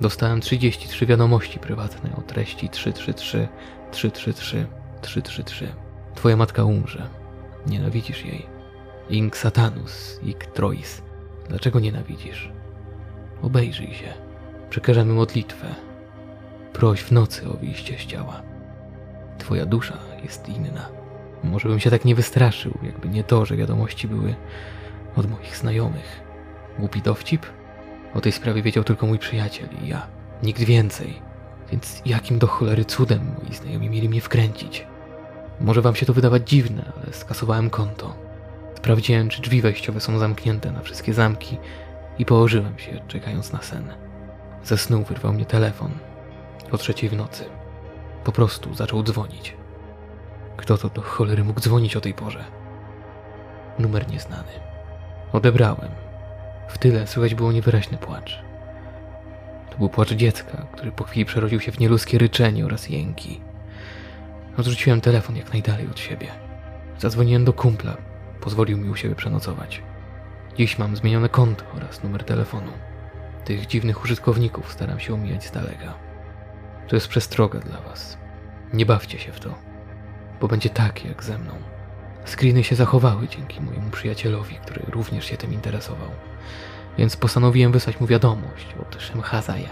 Dostałem 0.01 0.41
33 0.41 1.05
wiadomości 1.05 1.59
prywatne 1.59 2.15
o 2.15 2.21
treści 2.21 2.69
333 2.69 3.47
333 3.91 4.65
333. 5.01 5.67
twoja 6.15 6.37
matka 6.37 6.63
umrze. 6.63 7.09
Nienawidzisz 7.67 8.25
jej. 8.25 8.45
Ink 9.09 9.37
satanus, 9.37 10.19
ik 10.23 10.45
trois. 10.45 11.01
Dlaczego 11.49 11.79
nienawidzisz? 11.79 12.51
Obejrzyj 13.41 13.93
się. 13.93 14.13
Przekażemy 14.69 15.13
modlitwę. 15.13 15.67
Proś 16.73 17.01
w 17.01 17.11
nocy 17.11 17.49
o 17.49 17.53
wyjście 17.53 17.97
z 17.97 18.05
ciała. 18.05 18.41
Twoja 19.37 19.65
dusza 19.65 19.97
jest 20.23 20.49
inna. 20.49 20.89
Może 21.43 21.69
bym 21.69 21.79
się 21.79 21.89
tak 21.89 22.05
nie 22.05 22.15
wystraszył, 22.15 22.77
jakby 22.83 23.09
nie 23.09 23.23
to, 23.23 23.45
że 23.45 23.55
wiadomości 23.55 24.07
były 24.07 24.35
od 25.15 25.29
moich 25.29 25.57
znajomych. 25.57 26.21
Głupi 26.79 27.01
dowcip? 27.01 27.45
O 28.15 28.21
tej 28.21 28.31
sprawie 28.31 28.61
wiedział 28.61 28.83
tylko 28.83 29.07
mój 29.07 29.19
przyjaciel 29.19 29.69
i 29.83 29.87
ja. 29.87 30.07
Nikt 30.43 30.61
więcej. 30.61 31.21
Więc 31.71 32.01
jakim 32.05 32.39
do 32.39 32.47
cholery 32.47 32.85
cudem 32.85 33.35
moi 33.43 33.53
znajomi 33.53 33.89
mieli 33.89 34.09
mnie 34.09 34.21
wkręcić? 34.21 34.87
Może 35.61 35.81
wam 35.81 35.95
się 35.95 36.05
to 36.05 36.13
wydawać 36.13 36.49
dziwne, 36.49 36.91
ale 36.95 37.13
skasowałem 37.13 37.69
konto. 37.69 38.15
Sprawdziłem, 38.77 39.29
czy 39.29 39.41
drzwi 39.41 39.61
wejściowe 39.61 39.99
są 39.99 40.19
zamknięte 40.19 40.71
na 40.71 40.81
wszystkie 40.81 41.13
zamki 41.13 41.57
i 42.19 42.25
położyłem 42.25 42.79
się, 42.79 43.01
czekając 43.07 43.53
na 43.53 43.61
sen. 43.61 43.93
Ze 44.63 44.77
snu 44.77 45.03
wyrwał 45.03 45.33
mnie 45.33 45.45
telefon. 45.45 45.91
O 46.71 46.77
trzeciej 46.77 47.09
w 47.09 47.15
nocy. 47.15 47.45
Po 48.23 48.31
prostu 48.31 48.75
zaczął 48.75 49.03
dzwonić. 49.03 49.55
Kto 50.57 50.77
to 50.77 50.89
do 50.89 51.01
cholery 51.01 51.43
mógł 51.43 51.59
dzwonić 51.59 51.95
o 51.95 52.01
tej 52.01 52.13
porze? 52.13 52.45
Numer 53.79 54.09
nieznany. 54.09 54.51
Odebrałem. 55.33 56.04
W 56.67 56.77
tyle 56.77 57.07
słychać 57.07 57.35
było 57.35 57.51
niewyraźny 57.51 57.97
płacz. 57.97 58.41
To 59.69 59.77
był 59.77 59.89
płacz 59.89 60.13
dziecka, 60.13 60.67
który 60.71 60.91
po 60.91 61.03
chwili 61.03 61.25
przerodził 61.25 61.59
się 61.59 61.71
w 61.71 61.79
nieludzkie 61.79 62.17
ryczenie 62.17 62.65
oraz 62.65 62.89
jęki. 62.89 63.41
Odrzuciłem 64.57 65.01
telefon 65.01 65.35
jak 65.35 65.53
najdalej 65.53 65.87
od 65.87 65.99
siebie. 65.99 66.27
Zadzwoniłem 66.97 67.45
do 67.45 67.53
kumpla. 67.53 67.97
Pozwolił 68.41 68.77
mi 68.77 68.89
u 68.89 68.95
siebie 68.95 69.15
przenocować. 69.15 69.81
Dziś 70.57 70.77
mam 70.77 70.95
zmienione 70.95 71.29
konto 71.29 71.65
oraz 71.75 72.03
numer 72.03 72.23
telefonu. 72.23 72.71
Tych 73.45 73.65
dziwnych 73.65 74.03
użytkowników 74.03 74.71
staram 74.71 74.99
się 74.99 75.13
omijać 75.13 75.45
z 75.45 75.51
daleka. 75.51 75.93
To 76.87 76.95
jest 76.95 77.07
przestroga 77.07 77.59
dla 77.59 77.81
was. 77.81 78.17
Nie 78.73 78.85
bawcie 78.85 79.19
się 79.19 79.31
w 79.31 79.39
to, 79.39 79.55
bo 80.41 80.47
będzie 80.47 80.69
tak 80.69 81.05
jak 81.05 81.23
ze 81.23 81.37
mną. 81.37 81.74
Screeny 82.25 82.63
się 82.63 82.75
zachowały 82.75 83.27
dzięki 83.27 83.61
mojemu 83.61 83.89
przyjacielowi, 83.89 84.55
który 84.55 84.81
również 84.87 85.25
się 85.25 85.37
tym 85.37 85.53
interesował, 85.53 86.09
więc 86.97 87.17
postanowiłem 87.17 87.71
wysłać 87.71 87.99
mu 87.99 88.07
wiadomość 88.07 88.75
od 88.81 89.01
Szemchazaja. 89.01 89.69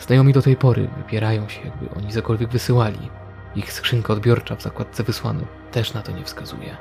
Znajomi 0.00 0.32
do 0.32 0.42
tej 0.42 0.56
pory 0.56 0.88
wypierają 0.96 1.48
się, 1.48 1.60
jakby 1.60 1.94
oni 1.94 2.12
cokolwiek 2.12 2.50
wysyłali. 2.50 3.08
Ich 3.56 3.72
skrzynka 3.72 4.12
odbiorcza 4.12 4.56
w 4.56 4.62
zakładce 4.62 5.02
wysłano 5.02 5.40
też 5.72 5.94
na 5.94 6.02
to 6.02 6.12
nie 6.12 6.24
wskazuje. 6.24 6.76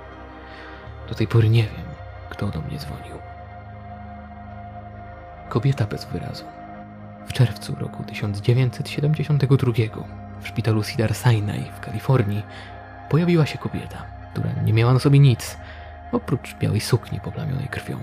Do 1.10 1.15
tej 1.15 1.27
pory 1.27 1.50
nie 1.50 1.63
wiem, 1.63 1.86
kto 2.29 2.48
do 2.48 2.62
mnie 2.62 2.77
dzwonił. 2.77 3.15
Kobieta 5.50 5.86
bez 5.86 6.05
wyrazu. 6.05 6.46
W 7.27 7.34
czerwcu 7.34 7.75
roku 7.75 8.03
1972 8.03 9.72
w 10.41 10.48
szpitalu 10.48 10.84
Cedar 10.84 11.15
Sinai 11.15 11.72
w 11.77 11.79
Kalifornii 11.79 12.43
pojawiła 13.10 13.46
się 13.46 13.58
kobieta, 13.58 14.18
która 14.31 14.53
nie 14.63 14.74
miała 14.74 14.93
na 14.93 15.00
sobie 15.00 15.19
nic, 15.19 15.57
oprócz 16.12 16.55
białej 16.55 16.79
sukni 16.79 17.19
poplamionej 17.19 17.67
krwią. 17.67 18.00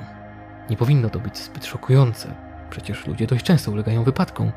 Nie 0.71 0.76
powinno 0.76 1.11
to 1.11 1.21
być 1.21 1.38
zbyt 1.38 1.66
szokujące, 1.66 2.35
przecież 2.71 3.06
ludzie 3.06 3.26
dość 3.26 3.45
często 3.45 3.71
ulegają 3.71 4.04
wypadkom 4.04 4.52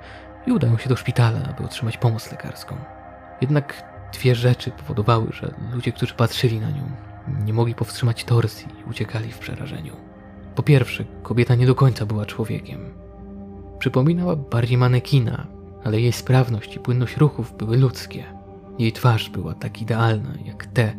i 0.48 0.52
udają 0.52 0.78
się 0.78 0.90
do 0.90 0.96
szpitala, 0.96 1.40
aby 1.50 1.64
otrzymać 1.64 1.98
pomoc 1.98 2.32
lekarską. 2.32 2.76
Jednak 3.42 3.84
dwie 4.14 4.36
rzeczy 4.36 4.72
powodowały, 4.72 5.28
że 5.32 5.54
ludzie, 5.74 5.92
którzy 5.92 6.14
patrzyli 6.14 6.60
na 6.60 6.70
nią, 6.70 6.92
nie 7.46 7.54
mogli 7.54 7.76
powstrzymać 7.76 8.24
torsji 8.24 8.68
i 8.82 8.90
uciekali 8.90 9.32
w 9.32 9.40
przerażeniu. 9.40 9.96
Po 10.56 10.64
pierwsze, 10.64 11.04
kobieta 11.24 11.56
nie 11.56 11.66
do 11.66 11.76
końca 11.76 12.06
była 12.06 12.26
człowiekiem. 12.26 12.94
Przypominała 13.80 14.36
bardziej 14.36 14.78
manekina, 14.78 15.48
ale 15.84 16.02
jej 16.02 16.12
sprawność 16.12 16.76
i 16.76 16.80
płynność 16.80 17.18
ruchów 17.18 17.58
były 17.58 17.78
ludzkie. 17.78 18.24
Jej 18.80 18.92
twarz 18.92 19.30
była 19.30 19.54
tak 19.54 19.82
idealna 19.82 20.30
jak 20.46 20.66
te, 20.66 20.94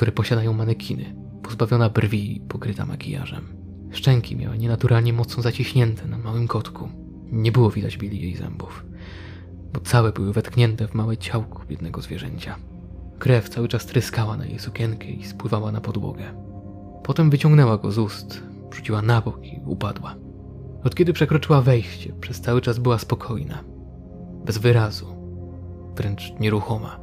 które 0.00 0.12
posiadają 0.12 0.52
manekiny, 0.52 1.14
pozbawiona 1.42 1.90
brwi 1.90 2.36
i 2.36 2.40
pokryta 2.40 2.86
makijażem. 2.86 3.48
Szczęki 3.90 4.36
miała 4.36 4.56
nienaturalnie 4.56 5.12
mocno 5.12 5.42
zaciśnięte 5.42 6.06
na 6.06 6.18
małym 6.18 6.48
kotku. 6.48 6.88
Nie 7.32 7.52
było 7.52 7.70
widać 7.70 7.98
bieli 7.98 8.20
jej 8.20 8.36
zębów, 8.36 8.84
bo 9.72 9.80
całe 9.80 10.12
były 10.12 10.32
wetknięte 10.32 10.88
w 10.88 10.94
małe 10.94 11.16
ciałko 11.16 11.64
biednego 11.64 12.00
zwierzęcia. 12.00 12.56
Krew 13.18 13.48
cały 13.48 13.68
czas 13.68 13.86
tryskała 13.86 14.36
na 14.36 14.46
jej 14.46 14.58
sukienkę 14.58 15.06
i 15.06 15.24
spływała 15.24 15.72
na 15.72 15.80
podłogę. 15.80 16.24
Potem 17.02 17.30
wyciągnęła 17.30 17.78
go 17.78 17.92
z 17.92 17.98
ust, 17.98 18.42
rzuciła 18.72 19.02
na 19.02 19.20
bok 19.20 19.46
i 19.46 19.60
upadła. 19.66 20.14
Od 20.84 20.94
kiedy 20.94 21.12
przekroczyła 21.12 21.62
wejście, 21.62 22.12
przez 22.20 22.40
cały 22.40 22.60
czas 22.60 22.78
była 22.78 22.98
spokojna, 22.98 23.64
bez 24.44 24.58
wyrazu, 24.58 25.06
wręcz 25.96 26.32
nieruchoma. 26.38 26.99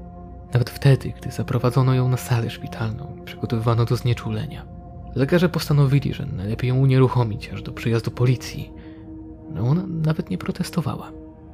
Nawet 0.53 0.69
wtedy, 0.69 1.13
gdy 1.21 1.31
zaprowadzono 1.31 1.93
ją 1.93 2.09
na 2.09 2.17
salę 2.17 2.49
szpitalną 2.49 3.21
przygotowywano 3.25 3.85
do 3.85 3.95
znieczulenia. 3.95 4.65
Lekarze 5.15 5.49
postanowili, 5.49 6.13
że 6.13 6.25
najlepiej 6.25 6.67
ją 6.67 6.77
unieruchomić 6.77 7.49
aż 7.49 7.61
do 7.61 7.71
przyjazdu 7.71 8.11
policji. 8.11 8.71
No 9.53 9.61
ona 9.61 9.83
nawet 9.87 10.29
nie 10.29 10.37
protestowała. 10.37 11.11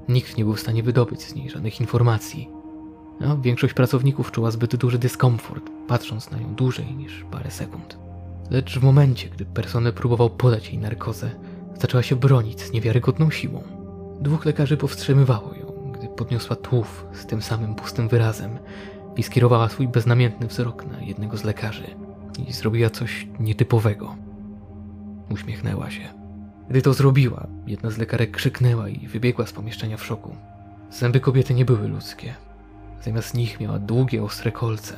Nikt 0.09 0.37
nie 0.37 0.43
był 0.43 0.53
w 0.53 0.59
stanie 0.59 0.83
wydobyć 0.83 1.21
z 1.21 1.35
niej 1.35 1.49
żadnych 1.49 1.79
informacji. 1.79 2.49
A 3.21 3.35
większość 3.35 3.73
pracowników 3.73 4.31
czuła 4.31 4.51
zbyt 4.51 4.75
duży 4.75 4.99
dyskomfort, 4.99 5.63
patrząc 5.87 6.31
na 6.31 6.37
nią 6.37 6.55
dłużej 6.55 6.95
niż 6.95 7.25
parę 7.31 7.51
sekund. 7.51 7.97
Lecz 8.51 8.79
w 8.79 8.83
momencie, 8.83 9.29
gdy 9.29 9.45
personel 9.45 9.93
próbował 9.93 10.29
podać 10.29 10.69
jej 10.69 10.77
narkozę, 10.77 11.31
zaczęła 11.81 12.03
się 12.03 12.15
bronić 12.15 12.61
z 12.61 12.71
niewiarygodną 12.71 13.29
siłą. 13.31 13.63
Dwóch 14.21 14.45
lekarzy 14.45 14.77
powstrzymywało 14.77 15.53
ją, 15.53 15.62
podniosła 16.15 16.55
tłów 16.55 17.05
z 17.13 17.25
tym 17.25 17.41
samym 17.41 17.75
pustym 17.75 18.07
wyrazem 18.07 18.59
i 19.15 19.23
skierowała 19.23 19.69
swój 19.69 19.87
beznamiętny 19.87 20.47
wzrok 20.47 20.85
na 20.85 21.01
jednego 21.01 21.37
z 21.37 21.43
lekarzy 21.43 21.95
i 22.47 22.53
zrobiła 22.53 22.89
coś 22.89 23.27
nietypowego. 23.39 24.15
Uśmiechnęła 25.29 25.91
się. 25.91 26.23
Gdy 26.69 26.81
to 26.81 26.93
zrobiła, 26.93 27.47
jedna 27.67 27.89
z 27.89 27.97
lekarek 27.97 28.31
krzyknęła 28.31 28.89
i 28.89 29.07
wybiegła 29.07 29.45
z 29.45 29.51
pomieszczenia 29.51 29.97
w 29.97 30.05
szoku. 30.05 30.35
Zęby 30.91 31.19
kobiety 31.19 31.53
nie 31.53 31.65
były 31.65 31.87
ludzkie. 31.87 32.33
Zamiast 33.01 33.33
nich 33.33 33.59
miała 33.59 33.79
długie, 33.79 34.23
ostre 34.23 34.51
kolce. 34.51 34.95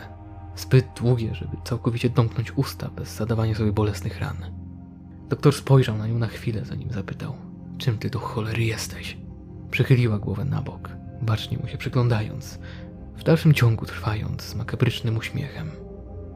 Zbyt 0.55 0.85
długie, 1.01 1.35
żeby 1.35 1.57
całkowicie 1.63 2.09
domknąć 2.09 2.57
usta 2.57 2.89
bez 2.89 3.15
zadawania 3.15 3.55
sobie 3.55 3.71
bolesnych 3.71 4.19
ran. 4.19 4.37
Doktor 5.29 5.53
spojrzał 5.53 5.97
na 5.97 6.07
nią 6.07 6.17
na 6.17 6.27
chwilę, 6.27 6.65
zanim 6.65 6.91
zapytał: 6.91 7.35
Czym 7.77 7.97
ty 7.97 8.09
do 8.09 8.19
cholery 8.19 8.63
jesteś? 8.63 9.17
Przychyliła 9.71 10.19
głowę 10.19 10.45
na 10.45 10.61
bok, 10.61 10.89
bacznie 11.21 11.57
mu 11.57 11.67
się 11.67 11.77
przyglądając, 11.77 12.59
w 13.17 13.23
dalszym 13.23 13.53
ciągu 13.53 13.85
trwając 13.85 14.41
z 14.41 14.55
makabrycznym 14.55 15.17
uśmiechem. 15.17 15.71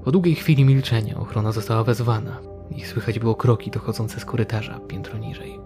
Po 0.03 0.11
długiej 0.11 0.35
chwili 0.35 0.65
milczenia 0.65 1.17
ochrona 1.17 1.51
została 1.51 1.83
wezwana 1.83 2.39
i 2.75 2.85
słychać 2.85 3.19
było 3.19 3.35
kroki 3.35 3.71
dochodzące 3.71 4.19
z 4.19 4.25
korytarza 4.25 4.79
piętro 4.79 5.17
niżej. 5.17 5.59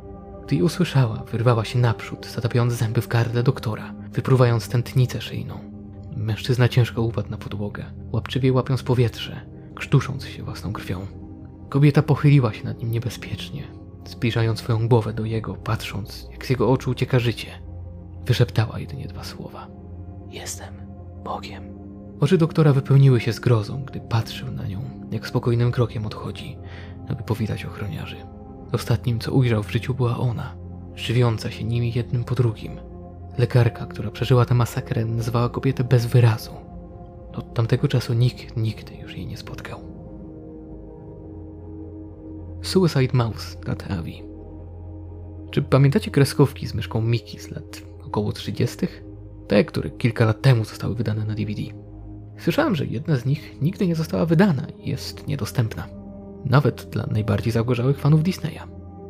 Gdy 0.46 0.56
je 0.56 0.64
usłyszała, 0.64 1.24
wyrwała 1.32 1.66
się 1.66 1.80
naprzód, 1.80 2.28
zatapiając 2.36 2.74
zęby 2.74 3.02
w 3.02 3.08
gardle 3.08 3.44
doktora, 3.44 3.94
wypruwając 4.12 4.70
tętnicę 4.70 5.22
szyjną. 5.22 5.60
Mężczyzna 6.18 6.70
ciężko 6.70 7.02
upadł 7.02 7.30
na 7.30 7.38
podłogę, 7.38 7.86
łapczywie 8.12 8.54
łapiąc 8.54 8.84
powietrze, 8.84 9.42
krztusząc 9.76 10.26
się 10.26 10.44
własną 10.44 10.74
krwią. 10.74 11.08
Kobieta 11.70 12.02
pochyliła 12.02 12.54
się 12.54 12.64
nad 12.66 12.80
nim 12.80 12.92
niebezpiecznie, 12.92 13.64
zbliżając 14.06 14.60
swoją 14.60 14.88
głowę 14.88 15.14
do 15.14 15.26
jego, 15.26 15.54
patrząc, 15.54 16.28
jak 16.32 16.46
z 16.46 16.50
jego 16.50 16.72
oczu 16.72 16.92
ucieka 16.92 17.20
życie. 17.20 17.48
Wyszeptała 18.26 18.80
jedynie 18.80 19.08
dwa 19.08 19.24
słowa. 19.24 19.68
Jestem 20.30 20.74
Bogiem. 21.24 21.64
Oczy 22.20 22.38
doktora 22.38 22.74
wypełniły 22.74 23.20
się 23.20 23.34
zgrozą, 23.34 23.84
gdy 23.86 24.00
patrzył 24.00 24.52
na 24.52 24.68
nią, 24.68 24.82
jak 25.12 25.28
spokojnym 25.28 25.72
krokiem 25.72 26.06
odchodzi, 26.06 26.58
aby 27.08 27.24
powitać 27.24 27.66
ochroniarzy. 27.66 28.16
Ostatnim, 28.72 29.20
co 29.20 29.32
ujrzał 29.32 29.64
w 29.64 29.72
życiu, 29.72 29.94
była 29.94 30.18
ona, 30.18 30.56
żywiąca 30.96 31.52
się 31.52 31.64
nimi 31.64 31.94
jednym 31.94 32.24
po 32.24 32.36
drugim. 32.36 32.80
Lekarka, 33.38 33.86
która 33.86 34.12
przeżyła 34.12 34.46
tę 34.46 34.56
masakrę, 34.56 35.06
nazwała 35.06 35.50
kobietę 35.50 35.84
bez 35.84 36.06
wyrazu. 36.06 36.52
Od 37.36 37.54
tamtego 37.54 37.88
czasu 37.88 38.14
nikt 38.14 38.58
nigdy 38.58 38.96
już 38.96 39.18
jej 39.18 39.28
nie 39.28 39.38
spotkał. 39.38 39.80
Suicide 42.62 43.18
Mouse 43.18 43.58
lat 43.68 43.92
Avi. 43.92 44.24
Czy 45.52 45.62
pamiętacie 45.62 46.12
kreskówki 46.12 46.68
z 46.68 46.74
myszką 46.74 47.02
Miki 47.02 47.40
z 47.40 47.52
lat 47.52 47.93
około 48.14 48.32
30? 48.32 48.88
Te, 49.48 49.66
które 49.66 49.90
kilka 49.90 50.26
lat 50.26 50.42
temu 50.42 50.66
zostały 50.66 50.96
wydane 50.96 51.26
na 51.26 51.36
DVD. 51.36 51.62
Słyszałem, 52.38 52.76
że 52.76 52.86
jedna 52.86 53.16
z 53.16 53.26
nich 53.26 53.62
nigdy 53.62 53.88
nie 53.88 53.96
została 53.96 54.26
wydana 54.26 54.68
i 54.84 54.90
jest 54.90 55.28
niedostępna. 55.28 55.88
Nawet 56.46 56.90
dla 56.90 57.06
najbardziej 57.12 57.54
zagorzałych 57.54 58.00
fanów 58.00 58.24
Disneya. 58.24 58.60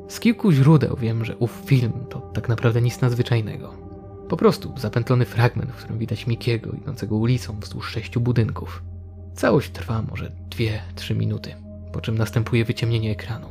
Z 0.08 0.20
kilku 0.20 0.52
źródeł 0.52 0.96
wiem, 0.96 1.26
że 1.26 1.38
ów 1.38 1.62
film 1.66 1.92
to 2.10 2.20
tak 2.20 2.50
naprawdę 2.50 2.82
nic 2.82 3.02
nadzwyczajnego. 3.02 3.74
Po 4.30 4.38
prostu 4.38 4.74
zapętlony 4.78 5.26
fragment, 5.26 5.72
w 5.72 5.76
którym 5.76 6.00
widać 6.00 6.28
Mikiego 6.28 6.72
idącego 6.72 7.16
ulicą 7.16 7.60
wzdłuż 7.60 7.92
sześciu 7.92 8.22
budynków. 8.22 8.84
Całość 9.34 9.72
trwa 9.72 10.02
może 10.02 10.32
2-3 10.96 11.16
minuty, 11.16 11.56
po 11.94 12.02
czym 12.02 12.18
następuje 12.18 12.66
wyciemnienie 12.66 13.12
ekranu. 13.12 13.48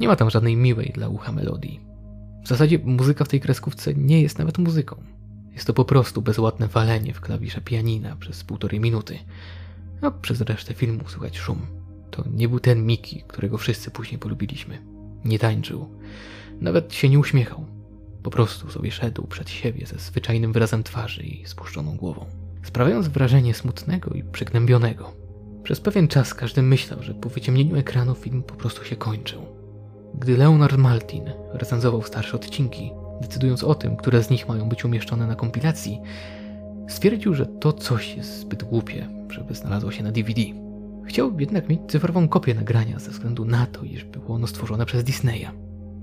Nie 0.00 0.08
ma 0.08 0.16
tam 0.16 0.30
żadnej 0.30 0.56
miłej 0.56 0.92
dla 0.94 1.08
ucha 1.08 1.32
melodii. 1.32 1.91
W 2.44 2.48
zasadzie 2.48 2.78
muzyka 2.78 3.24
w 3.24 3.28
tej 3.28 3.40
kreskówce 3.40 3.94
nie 3.94 4.22
jest 4.22 4.38
nawet 4.38 4.58
muzyką. 4.58 4.96
Jest 5.52 5.66
to 5.66 5.74
po 5.74 5.84
prostu 5.84 6.22
bezładne 6.22 6.68
walenie 6.68 7.14
w 7.14 7.20
klawisze 7.20 7.60
pianina 7.60 8.16
przez 8.16 8.44
półtorej 8.44 8.80
minuty, 8.80 9.18
a 10.00 10.10
przez 10.10 10.40
resztę 10.40 10.74
filmu 10.74 11.08
słychać 11.08 11.38
szum. 11.38 11.66
To 12.10 12.24
nie 12.32 12.48
był 12.48 12.60
ten 12.60 12.86
Miki, 12.86 13.24
którego 13.28 13.58
wszyscy 13.58 13.90
później 13.90 14.18
polubiliśmy. 14.18 14.82
Nie 15.24 15.38
tańczył, 15.38 15.88
nawet 16.60 16.94
się 16.94 17.08
nie 17.08 17.18
uśmiechał. 17.18 17.66
Po 18.22 18.30
prostu 18.30 18.70
sobie 18.70 18.90
szedł 18.90 19.26
przed 19.26 19.50
siebie 19.50 19.86
ze 19.86 19.98
zwyczajnym 19.98 20.52
wyrazem 20.52 20.82
twarzy 20.82 21.22
i 21.22 21.46
spuszczoną 21.46 21.96
głową, 21.96 22.26
sprawiając 22.62 23.08
wrażenie 23.08 23.54
smutnego 23.54 24.10
i 24.10 24.24
przygnębionego. 24.24 25.12
Przez 25.62 25.80
pewien 25.80 26.08
czas 26.08 26.34
każdy 26.34 26.62
myślał, 26.62 27.02
że 27.02 27.14
po 27.14 27.28
wyciemnieniu 27.28 27.76
ekranu 27.76 28.14
film 28.14 28.42
po 28.42 28.54
prostu 28.54 28.84
się 28.84 28.96
kończył. 28.96 29.61
Gdy 30.14 30.36
Leonard 30.36 30.76
Maltin 30.76 31.24
recenzował 31.52 32.02
starsze 32.02 32.36
odcinki, 32.36 32.92
decydując 33.20 33.64
o 33.64 33.74
tym, 33.74 33.96
które 33.96 34.22
z 34.22 34.30
nich 34.30 34.48
mają 34.48 34.68
być 34.68 34.84
umieszczone 34.84 35.26
na 35.26 35.34
kompilacji, 35.34 36.00
stwierdził, 36.88 37.34
że 37.34 37.46
to 37.46 37.72
coś 37.72 38.16
jest 38.16 38.40
zbyt 38.40 38.64
głupie, 38.64 39.08
żeby 39.30 39.54
znalazło 39.54 39.90
się 39.90 40.02
na 40.02 40.12
DVD. 40.12 40.42
Chciał 41.06 41.40
jednak 41.40 41.68
mieć 41.68 41.80
cyfrową 41.88 42.28
kopię 42.28 42.54
nagrania 42.54 42.98
ze 42.98 43.10
względu 43.10 43.44
na 43.44 43.66
to, 43.66 43.84
iż 43.84 44.04
było 44.04 44.34
ono 44.34 44.46
stworzone 44.46 44.86
przez 44.86 45.04
Disneya. 45.04 45.48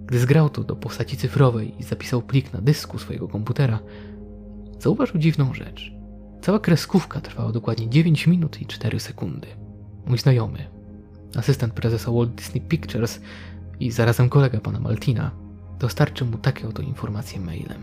Gdy 0.06 0.20
zgrał 0.20 0.50
to 0.50 0.64
do 0.64 0.76
postaci 0.76 1.18
cyfrowej 1.18 1.80
i 1.80 1.84
zapisał 1.84 2.22
plik 2.22 2.54
na 2.54 2.62
dysku 2.62 3.00
swojego 3.00 3.28
komputera, 3.28 3.80
zauważył 4.80 5.20
dziwną 5.20 5.54
rzecz. 5.54 5.94
Cała 6.42 6.60
kreskówka 6.60 7.22
trwała 7.22 7.52
dokładnie 7.52 7.90
9 7.90 8.28
minut 8.28 8.62
i 8.62 8.66
4 8.66 9.00
sekundy. 9.00 9.48
Mój 10.06 10.18
znajomy, 10.18 10.68
asystent 11.36 11.74
prezesa 11.74 12.12
Walt 12.12 12.36
Disney 12.36 12.62
Pictures 12.62 13.22
i 13.80 13.92
zarazem 13.92 14.30
kolega 14.30 14.60
pana 14.60 14.80
Maltina, 14.80 15.32
dostarczył 15.80 16.28
mu 16.28 16.38
takie 16.38 16.68
oto 16.68 16.82
informacje 16.82 17.40
mailem. 17.40 17.82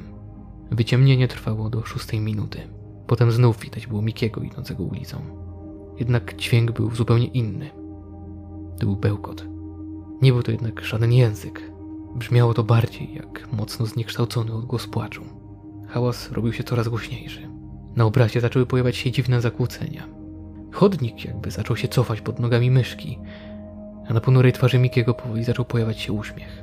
Wyciemnienie 0.70 1.28
trwało 1.28 1.70
do 1.70 1.82
6 1.82 2.12
minuty. 2.12 2.58
Potem 3.06 3.32
znów 3.32 3.60
widać 3.60 3.86
było 3.86 4.02
Mikiego 4.02 4.40
idącego 4.40 4.84
ulicą. 4.84 5.18
Jednak 5.98 6.36
dźwięk 6.36 6.72
był 6.72 6.94
zupełnie 6.94 7.26
inny. 7.26 7.70
To 8.78 8.86
był 8.86 8.96
bełkot. 8.96 9.46
Nie 10.22 10.32
był 10.32 10.42
to 10.42 10.50
jednak 10.50 10.84
żaden 10.84 11.12
język, 11.12 11.76
Brzmiało 12.16 12.54
to 12.54 12.64
bardziej 12.64 13.14
jak 13.14 13.52
mocno 13.52 13.86
zniekształcony 13.86 14.54
odgłos 14.54 14.86
płaczu. 14.86 15.22
Hałas 15.88 16.32
robił 16.32 16.52
się 16.52 16.64
coraz 16.64 16.88
głośniejszy. 16.88 17.48
Na 17.96 18.04
obrazie 18.04 18.40
zaczęły 18.40 18.66
pojawiać 18.66 18.96
się 18.96 19.10
dziwne 19.10 19.40
zakłócenia. 19.40 20.08
Chodnik 20.72 21.24
jakby 21.24 21.50
zaczął 21.50 21.76
się 21.76 21.88
cofać 21.88 22.20
pod 22.20 22.38
nogami 22.38 22.70
myszki, 22.70 23.18
a 24.08 24.14
na 24.14 24.20
ponurej 24.20 24.52
twarzy 24.52 24.78
Mikiego 24.78 25.14
powoli 25.14 25.44
zaczął 25.44 25.64
pojawiać 25.64 26.00
się 26.00 26.12
uśmiech. 26.12 26.62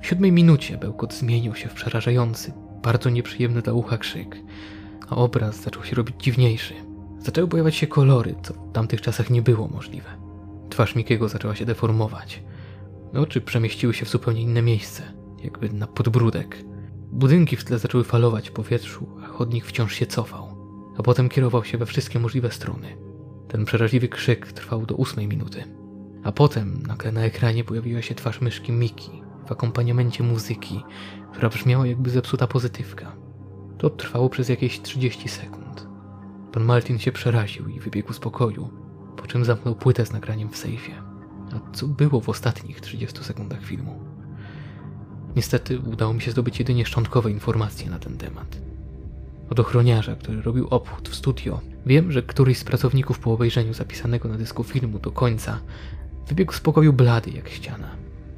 W 0.00 0.06
siódmej 0.06 0.32
minucie 0.32 0.78
bełkot 0.78 1.14
zmienił 1.14 1.54
się 1.54 1.68
w 1.68 1.74
przerażający, 1.74 2.52
bardzo 2.82 3.10
nieprzyjemny 3.10 3.62
dla 3.62 3.72
ucha 3.72 3.98
krzyk, 3.98 4.36
a 5.08 5.16
obraz 5.16 5.62
zaczął 5.62 5.84
się 5.84 5.96
robić 5.96 6.16
dziwniejszy. 6.18 6.74
Zaczęły 7.18 7.48
pojawiać 7.48 7.74
się 7.74 7.86
kolory, 7.86 8.34
co 8.42 8.54
w 8.54 8.72
tamtych 8.72 9.00
czasach 9.00 9.30
nie 9.30 9.42
było 9.42 9.68
możliwe. 9.68 10.10
Twarz 10.70 10.94
Mikiego 10.94 11.28
zaczęła 11.28 11.54
się 11.54 11.64
deformować– 11.66 12.42
Oczy 13.14 13.40
przemieściły 13.40 13.94
się 13.94 14.06
w 14.06 14.08
zupełnie 14.08 14.42
inne 14.42 14.62
miejsce, 14.62 15.02
jakby 15.44 15.72
na 15.72 15.86
podbródek. 15.86 16.64
Budynki 17.12 17.56
w 17.56 17.64
tle 17.64 17.78
zaczęły 17.78 18.04
falować 18.04 18.48
w 18.48 18.52
powietrzu, 18.52 19.06
a 19.24 19.26
chodnik 19.26 19.64
wciąż 19.64 19.94
się 19.94 20.06
cofał, 20.06 20.48
a 20.98 21.02
potem 21.02 21.28
kierował 21.28 21.64
się 21.64 21.78
we 21.78 21.86
wszystkie 21.86 22.18
możliwe 22.18 22.50
strony. 22.50 22.96
Ten 23.48 23.64
przeraźliwy 23.64 24.08
krzyk 24.08 24.52
trwał 24.52 24.86
do 24.86 24.94
ósmej 24.94 25.28
minuty. 25.28 25.64
A 26.24 26.32
potem 26.32 26.82
nagle 26.86 27.12
na 27.12 27.20
ekranie 27.20 27.64
pojawiła 27.64 28.02
się 28.02 28.14
twarz 28.14 28.40
myszki 28.40 28.72
Miki 28.72 29.22
w 29.46 29.52
akompaniamencie 29.52 30.22
muzyki, 30.22 30.84
która 31.32 31.48
brzmiała 31.48 31.86
jakby 31.86 32.10
zepsuta 32.10 32.46
pozytywka. 32.46 33.16
To 33.78 33.90
trwało 33.90 34.28
przez 34.28 34.48
jakieś 34.48 34.82
30 34.82 35.28
sekund. 35.28 35.86
Pan 36.52 36.64
Martin 36.64 36.98
się 36.98 37.12
przeraził 37.12 37.68
i 37.68 37.80
wybiegł 37.80 38.12
z 38.12 38.18
pokoju, 38.18 38.70
po 39.16 39.26
czym 39.26 39.44
zamknął 39.44 39.74
płytę 39.74 40.06
z 40.06 40.12
nagraniem 40.12 40.48
w 40.50 40.56
sejfie. 40.56 41.02
A 41.52 41.74
co 41.74 41.88
było 41.88 42.20
w 42.20 42.28
ostatnich 42.28 42.80
30 42.80 43.24
sekundach 43.24 43.62
filmu? 43.62 44.00
Niestety 45.36 45.80
udało 45.80 46.12
mi 46.14 46.20
się 46.20 46.30
zdobyć 46.30 46.58
jedynie 46.58 46.86
szczątkowe 46.86 47.30
informacje 47.30 47.90
na 47.90 47.98
ten 47.98 48.18
temat. 48.18 48.60
Od 49.50 49.60
ochroniarza, 49.60 50.16
który 50.16 50.42
robił 50.42 50.68
obchód 50.68 51.08
w 51.08 51.14
studio, 51.14 51.60
wiem, 51.86 52.12
że 52.12 52.22
któryś 52.22 52.58
z 52.58 52.64
pracowników 52.64 53.18
po 53.18 53.32
obejrzeniu 53.32 53.74
zapisanego 53.74 54.28
na 54.28 54.36
dysku 54.36 54.64
filmu 54.64 54.98
do 54.98 55.10
końca 55.10 55.60
wybiegł 56.28 56.52
z 56.52 56.60
pokoju 56.60 56.92
blady 56.92 57.30
jak 57.30 57.48
ściana, 57.48 57.90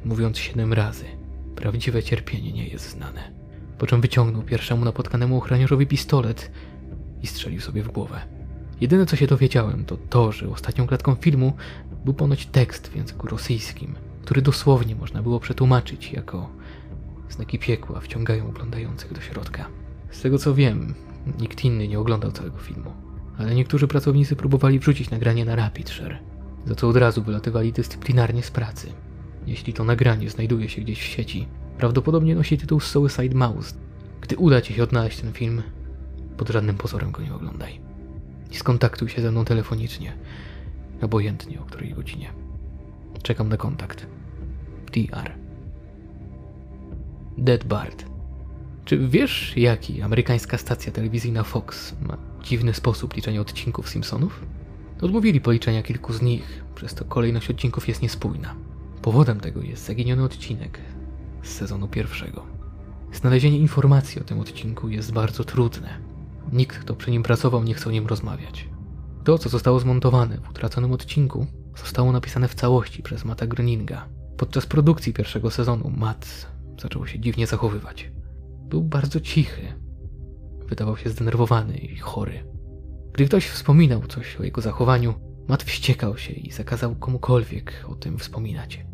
mówiąc 0.04 0.38
siedem 0.38 0.72
razy: 0.72 1.04
Prawdziwe 1.56 2.02
cierpienie 2.02 2.52
nie 2.52 2.68
jest 2.68 2.90
znane. 2.90 3.32
Po 3.78 3.86
czym 3.86 4.00
wyciągnął 4.00 4.42
pierwszemu 4.42 4.84
napotkanemu 4.84 5.36
ochroniarzowi 5.36 5.86
pistolet 5.86 6.50
i 7.22 7.26
strzelił 7.26 7.60
sobie 7.60 7.82
w 7.82 7.88
głowę. 7.88 8.20
Jedyne 8.80 9.06
co 9.06 9.16
się 9.16 9.26
dowiedziałem 9.26 9.84
to 9.84 9.96
to, 9.96 10.32
że 10.32 10.48
ostatnią 10.48 10.86
klatką 10.86 11.14
filmu 11.14 11.52
był 12.04 12.14
ponoć 12.14 12.46
tekst 12.46 12.88
w 12.88 12.96
języku 12.96 13.26
rosyjskim, 13.26 13.94
który 14.22 14.42
dosłownie 14.42 14.94
można 14.94 15.22
było 15.22 15.40
przetłumaczyć 15.40 16.12
jako 16.12 16.50
znaki 17.30 17.58
piekła 17.58 18.00
wciągają 18.00 18.48
oglądających 18.48 19.12
do 19.12 19.20
środka. 19.20 19.66
Z 20.10 20.20
tego 20.20 20.38
co 20.38 20.54
wiem, 20.54 20.94
nikt 21.40 21.64
inny 21.64 21.88
nie 21.88 21.98
oglądał 21.98 22.32
całego 22.32 22.58
filmu, 22.58 22.92
ale 23.38 23.54
niektórzy 23.54 23.88
pracownicy 23.88 24.36
próbowali 24.36 24.78
wrzucić 24.78 25.10
nagranie 25.10 25.44
na 25.44 25.56
RapidShare, 25.56 26.18
za 26.68 26.74
co 26.74 26.88
od 26.88 26.96
razu 26.96 27.22
wylatywali 27.22 27.72
dyscyplinarnie 27.72 28.42
z 28.42 28.50
pracy. 28.50 28.92
Jeśli 29.46 29.72
to 29.72 29.84
nagranie 29.84 30.30
znajduje 30.30 30.68
się 30.68 30.82
gdzieś 30.82 31.00
w 31.00 31.04
sieci, 31.04 31.48
prawdopodobnie 31.78 32.34
nosi 32.34 32.58
tytuł 32.58 32.80
Suicide 32.80 33.34
Mouse. 33.34 33.74
Gdy 34.20 34.36
uda 34.36 34.60
Ci 34.60 34.74
się 34.74 34.82
odnaleźć 34.82 35.20
ten 35.20 35.32
film, 35.32 35.62
pod 36.36 36.48
żadnym 36.48 36.76
pozorem 36.76 37.10
go 37.10 37.22
nie 37.22 37.34
oglądaj. 37.34 37.80
I 38.50 38.56
skontaktuj 38.56 39.08
się 39.08 39.22
ze 39.22 39.30
mną 39.30 39.44
telefonicznie 39.44 40.12
obojętnie 41.02 41.60
o 41.60 41.64
której 41.64 41.94
godzinie. 41.94 42.32
Czekam 43.22 43.48
na 43.48 43.56
kontakt. 43.56 44.06
DR. 44.92 45.34
Dead 47.38 47.64
Bart. 47.64 48.04
Czy 48.84 49.08
wiesz, 49.08 49.56
jaki 49.56 50.02
amerykańska 50.02 50.58
stacja 50.58 50.92
telewizyjna 50.92 51.42
Fox 51.42 51.94
ma 52.02 52.16
dziwny 52.42 52.74
sposób 52.74 53.14
liczenia 53.16 53.40
odcinków 53.40 53.88
Simpsonów? 53.88 54.44
Odmówili 55.02 55.40
policzenia 55.40 55.82
kilku 55.82 56.12
z 56.12 56.22
nich, 56.22 56.64
przez 56.74 56.94
to 56.94 57.04
kolejność 57.04 57.50
odcinków 57.50 57.88
jest 57.88 58.02
niespójna. 58.02 58.54
Powodem 59.02 59.40
tego 59.40 59.62
jest 59.62 59.86
zaginiony 59.86 60.22
odcinek 60.24 60.80
z 61.42 61.48
sezonu 61.48 61.88
pierwszego. 61.88 62.46
Znalezienie 63.12 63.58
informacji 63.58 64.20
o 64.20 64.24
tym 64.24 64.40
odcinku 64.40 64.88
jest 64.88 65.12
bardzo 65.12 65.44
trudne. 65.44 65.88
Nikt, 66.52 66.78
kto 66.78 66.94
przy 66.94 67.10
nim 67.10 67.22
pracował, 67.22 67.64
nie 67.64 67.74
chce 67.74 67.88
o 67.88 67.92
nim 67.92 68.06
rozmawiać. 68.06 68.68
To, 69.24 69.38
co 69.38 69.48
zostało 69.48 69.80
zmontowane 69.80 70.38
w 70.38 70.50
utraconym 70.50 70.92
odcinku, 70.92 71.46
zostało 71.76 72.12
napisane 72.12 72.48
w 72.48 72.54
całości 72.54 73.02
przez 73.02 73.24
Mata 73.24 73.46
Groeninga. 73.46 74.08
Podczas 74.36 74.66
produkcji 74.66 75.12
pierwszego 75.12 75.50
sezonu 75.50 75.92
Matt 75.96 76.46
zaczął 76.82 77.06
się 77.06 77.20
dziwnie 77.20 77.46
zachowywać. 77.46 78.10
Był 78.68 78.82
bardzo 78.82 79.20
cichy. 79.20 79.62
Wydawał 80.68 80.96
się 80.96 81.10
zdenerwowany 81.10 81.76
i 81.76 81.96
chory. 81.96 82.57
Gdy 83.18 83.26
ktoś 83.26 83.46
wspominał 83.46 84.06
coś 84.06 84.36
o 84.36 84.44
jego 84.44 84.60
zachowaniu, 84.60 85.14
Matt 85.48 85.62
wściekał 85.62 86.18
się 86.18 86.32
i 86.32 86.52
zakazał 86.52 86.94
komukolwiek 86.94 87.84
o 87.88 87.94
tym 87.94 88.18
wspominać. 88.18 88.86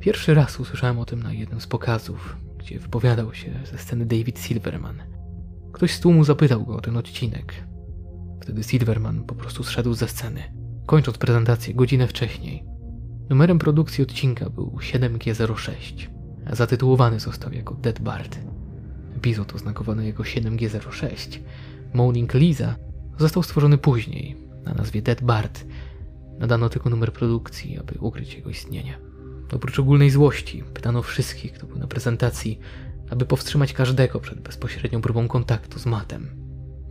Pierwszy 0.00 0.34
raz 0.34 0.60
usłyszałem 0.60 0.98
o 0.98 1.04
tym 1.04 1.22
na 1.22 1.32
jednym 1.32 1.60
z 1.60 1.66
pokazów, 1.66 2.36
gdzie 2.58 2.78
wypowiadał 2.78 3.34
się 3.34 3.60
ze 3.64 3.78
sceny 3.78 4.06
David 4.06 4.38
Silverman. 4.40 5.02
Ktoś 5.72 5.94
z 5.94 6.00
tłumu 6.00 6.24
zapytał 6.24 6.64
go 6.64 6.76
o 6.76 6.80
ten 6.80 6.96
odcinek, 6.96 7.54
Wtedy 8.40 8.62
Silverman 8.62 9.24
po 9.24 9.34
prostu 9.34 9.64
zszedł 9.64 9.94
ze 9.94 10.08
sceny, 10.08 10.42
kończąc 10.86 11.18
prezentację 11.18 11.74
godzinę 11.74 12.06
wcześniej. 12.06 12.64
Numerem 13.30 13.58
produkcji 13.58 14.02
odcinka 14.02 14.50
był 14.50 14.78
7G06, 14.80 16.08
a 16.46 16.54
zatytułowany 16.54 17.20
został 17.20 17.52
jako 17.52 17.74
Dead 17.74 18.00
Bart. 18.00 18.38
Epizod 19.16 19.54
oznakowany 19.54 20.06
jako 20.06 20.22
7G06, 20.22 21.38
Moaning 21.94 22.34
Lisa, 22.34 22.76
został 23.18 23.42
stworzony 23.42 23.78
później, 23.78 24.36
na 24.64 24.74
nazwie 24.74 25.02
Dead 25.02 25.22
Bart. 25.22 25.64
Nadano 26.38 26.68
tylko 26.68 26.90
numer 26.90 27.12
produkcji, 27.12 27.78
aby 27.78 27.94
ukryć 28.00 28.34
jego 28.34 28.50
istnienie. 28.50 28.98
Oprócz 29.52 29.78
ogólnej 29.78 30.10
złości, 30.10 30.64
pytano 30.74 31.02
wszystkich, 31.02 31.52
kto 31.52 31.66
był 31.66 31.78
na 31.78 31.86
prezentacji, 31.86 32.58
aby 33.10 33.26
powstrzymać 33.26 33.72
każdego 33.72 34.20
przed 34.20 34.40
bezpośrednią 34.40 35.00
próbą 35.00 35.28
kontaktu 35.28 35.78
z 35.78 35.86
Matem. 35.86 36.26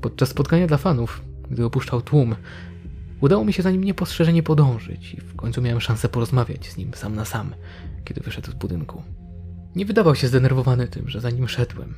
Podczas 0.01 0.29
spotkania 0.29 0.67
dla 0.67 0.77
fanów 0.77 1.21
gdy 1.51 1.65
opuszczał 1.65 2.01
tłum. 2.01 2.35
Udało 3.21 3.45
mi 3.45 3.53
się 3.53 3.63
za 3.63 3.71
nim 3.71 3.83
niepostrzeżenie 3.83 4.43
podążyć 4.43 5.13
i 5.13 5.21
w 5.21 5.35
końcu 5.35 5.61
miałem 5.61 5.81
szansę 5.81 6.09
porozmawiać 6.09 6.69
z 6.69 6.77
nim 6.77 6.91
sam 6.93 7.15
na 7.15 7.25
sam, 7.25 7.53
kiedy 8.05 8.21
wyszedł 8.21 8.51
z 8.51 8.53
budynku. 8.53 9.03
Nie 9.75 9.85
wydawał 9.85 10.15
się 10.15 10.27
zdenerwowany 10.27 10.87
tym, 10.87 11.09
że 11.09 11.21
za 11.21 11.29
nim 11.29 11.47
szedłem. 11.47 11.93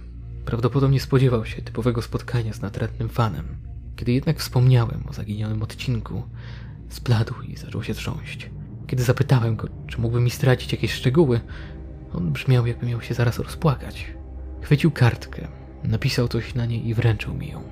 Prawdopodobnie 0.45 0.99
spodziewał 0.99 1.45
się 1.45 1.61
typowego 1.61 2.01
spotkania 2.01 2.53
z 2.53 2.61
natrętnym 2.61 3.09
fanem. 3.09 3.45
Kiedy 3.95 4.11
jednak 4.11 4.39
wspomniałem 4.39 5.03
o 5.09 5.13
zaginionym 5.13 5.63
odcinku, 5.63 6.23
Zbladł 6.93 7.33
i 7.41 7.57
zaczął 7.57 7.83
się 7.83 7.93
trząść. 7.93 8.49
Kiedy 8.87 9.03
zapytałem 9.03 9.55
go, 9.55 9.67
czy 9.87 10.01
mógłby 10.01 10.21
mi 10.21 10.29
stracić 10.29 10.71
jakieś 10.71 10.93
szczegóły, 10.93 11.39
on 12.13 12.31
brzmiał, 12.31 12.67
jakby 12.67 12.85
miał 12.85 13.01
się 13.01 13.13
zaraz 13.13 13.39
rozpłakać. 13.39 14.13
Chwycił 14.61 14.91
kartkę, 14.91 15.47
napisał 15.83 16.27
coś 16.27 16.55
na 16.55 16.65
niej 16.65 16.87
i 16.87 16.93
wręczył 16.93 17.33
mi 17.33 17.49
ją. 17.49 17.63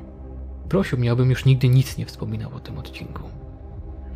Prosił 0.69 0.97
mnie, 0.97 1.11
abym 1.11 1.29
już 1.29 1.45
nigdy 1.45 1.69
nic 1.69 1.97
nie 1.97 2.05
wspominał 2.05 2.53
o 2.53 2.59
tym 2.59 2.77
odcinku. 2.77 3.23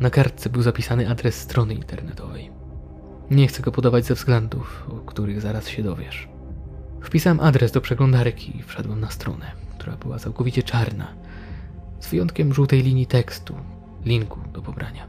Na 0.00 0.10
kartce 0.10 0.50
był 0.50 0.62
zapisany 0.62 1.10
adres 1.10 1.34
strony 1.40 1.74
internetowej. 1.74 2.50
Nie 3.30 3.46
chcę 3.46 3.62
go 3.62 3.72
podawać 3.72 4.04
ze 4.04 4.14
względów, 4.14 4.86
o 4.88 4.94
których 4.94 5.40
zaraz 5.40 5.68
się 5.68 5.82
dowiesz. 5.82 6.28
Wpisałem 7.02 7.40
adres 7.40 7.72
do 7.72 7.80
przeglądarki 7.80 8.56
i 8.58 8.62
wszedłem 8.62 9.00
na 9.00 9.10
stronę, 9.10 9.52
która 9.78 9.96
była 9.96 10.18
całkowicie 10.18 10.62
czarna, 10.62 11.14
z 12.00 12.10
wyjątkiem 12.10 12.54
żółtej 12.54 12.82
linii 12.82 13.06
tekstu, 13.06 13.54
linku 14.04 14.40
do 14.52 14.62
pobrania. 14.62 15.06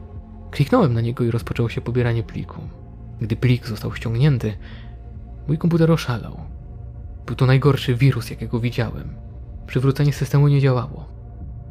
Kliknąłem 0.52 0.94
na 0.94 1.02
niego 1.02 1.24
i 1.24 1.32
rozpoczęło 1.32 1.70
się 1.70 1.82
pobieranie 1.82 2.24
pliku. 2.24 2.62
Gdy 3.22 3.36
plik 3.36 3.68
został 3.68 3.96
ściągnięty, 3.96 4.58
mój 5.48 5.58
komputer 5.58 5.92
oszalał. 5.92 6.38
Był 7.26 7.36
to 7.36 7.46
najgorszy 7.46 7.96
wirus, 7.96 8.30
jakiego 8.30 8.60
widziałem. 8.60 9.16
Przywrócenie 9.68 10.14
systemu 10.14 10.48
nie 10.48 10.62
działało. 10.62 11.06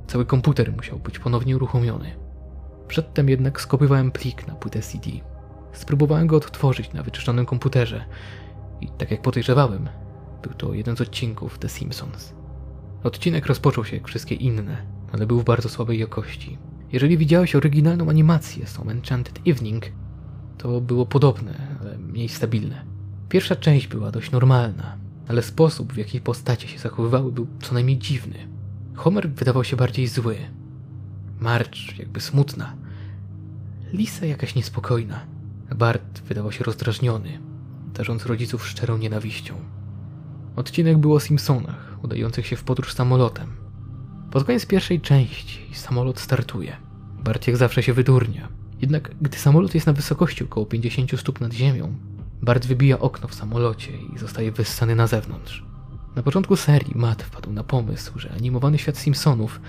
Cały 0.07 0.26
komputer 0.26 0.72
musiał 0.72 0.98
być 0.98 1.18
ponownie 1.18 1.57
uruchomiony. 1.57 2.16
Przedtem 2.88 3.29
jednak 3.29 3.61
skopiowałem 3.61 4.11
plik 4.11 4.46
na 4.46 4.55
płytę 4.55 4.81
CD. 4.81 5.11
Spróbowałem 5.72 6.26
go 6.26 6.37
odtworzyć 6.37 6.92
na 6.92 7.02
wyczyszczonym 7.02 7.46
komputerze 7.46 8.05
i 8.81 8.88
tak 8.88 9.11
jak 9.11 9.22
podejrzewałem, 9.22 9.88
był 10.42 10.52
to 10.52 10.74
jeden 10.74 10.96
z 10.96 11.00
odcinków 11.00 11.59
The 11.59 11.68
Simpsons. 11.68 12.35
Odcinek 13.05 13.46
rozpoczął 13.46 13.85
się 13.85 13.96
jak 13.96 14.09
wszystkie 14.09 14.35
inne, 14.35 14.87
ale 15.12 15.27
był 15.27 15.40
w 15.40 15.45
bardzo 15.45 15.69
słabej 15.69 15.99
jakości. 15.99 16.59
Jeżeli 16.92 17.19
widziałeś 17.19 17.55
oryginalną 17.55 18.11
animację 18.11 18.66
z 18.66 18.79
Enchanted 18.79 19.40
Evening, 19.47 19.85
to 20.59 20.81
było 20.81 21.07
podobne, 21.07 21.77
ale 21.81 21.99
mniej 21.99 22.29
stabilne. 22.29 22.85
Pierwsza 23.29 23.57
część 23.57 23.87
była 23.87 24.11
dość 24.11 24.31
normalna, 24.31 24.97
ale 25.29 25.42
sposób, 25.42 25.92
w 25.92 25.97
jaki 25.97 26.21
postacie 26.21 26.69
się 26.69 26.79
zachowywały, 26.79 27.33
był 27.33 27.47
co 27.62 27.75
najmniej 27.75 27.99
dziwny. 27.99 28.49
Homer 28.95 29.31
wydawał 29.31 29.64
się 29.64 29.77
bardziej 29.77 30.07
zły. 30.07 30.37
Marge 31.40 31.81
jakby 31.99 32.21
smutna. 32.21 32.75
Lisa 33.92 34.27
jakaś 34.27 34.55
niespokojna. 34.55 35.21
Bart 35.77 36.21
wydawał 36.21 36.53
się 36.53 36.64
rozdrażniony, 36.64 37.38
darząc 37.95 38.27
rodziców 38.27 38.66
szczerą 38.69 38.99
nienawiścią. 38.99 39.55
Odcinek 40.57 40.99
był 40.99 41.14
o 41.14 41.21
Simpsonach, 41.21 41.99
udających 42.03 42.47
się 42.47 42.57
w 42.57 42.64
podróż 42.64 42.95
samolotem. 42.95 43.65
Pod 44.37 44.44
koniec 44.44 44.66
pierwszej 44.66 45.01
części 45.01 45.75
samolot 45.75 46.20
startuje. 46.20 46.77
Bart 47.25 47.46
jak 47.46 47.57
zawsze 47.57 47.83
się 47.83 47.92
wydurnia. 47.92 48.49
Jednak 48.81 49.11
gdy 49.20 49.38
samolot 49.38 49.75
jest 49.75 49.87
na 49.87 49.92
wysokości 49.92 50.44
około 50.44 50.66
50 50.66 51.20
stóp 51.20 51.40
nad 51.40 51.53
ziemią, 51.53 51.94
Bart 52.42 52.66
wybija 52.66 52.99
okno 52.99 53.29
w 53.29 53.35
samolocie 53.35 53.92
i 54.14 54.18
zostaje 54.18 54.53
wyssany 54.53 54.94
na 54.94 55.07
zewnątrz. 55.07 55.64
Na 56.16 56.22
początku 56.22 56.57
serii 56.57 56.92
Matt 56.94 57.22
wpadł 57.22 57.53
na 57.53 57.64
pomysł, 57.64 58.18
że 58.18 58.33
animowany 58.33 58.79
świat 58.79 58.99
Simpsonów 58.99 59.61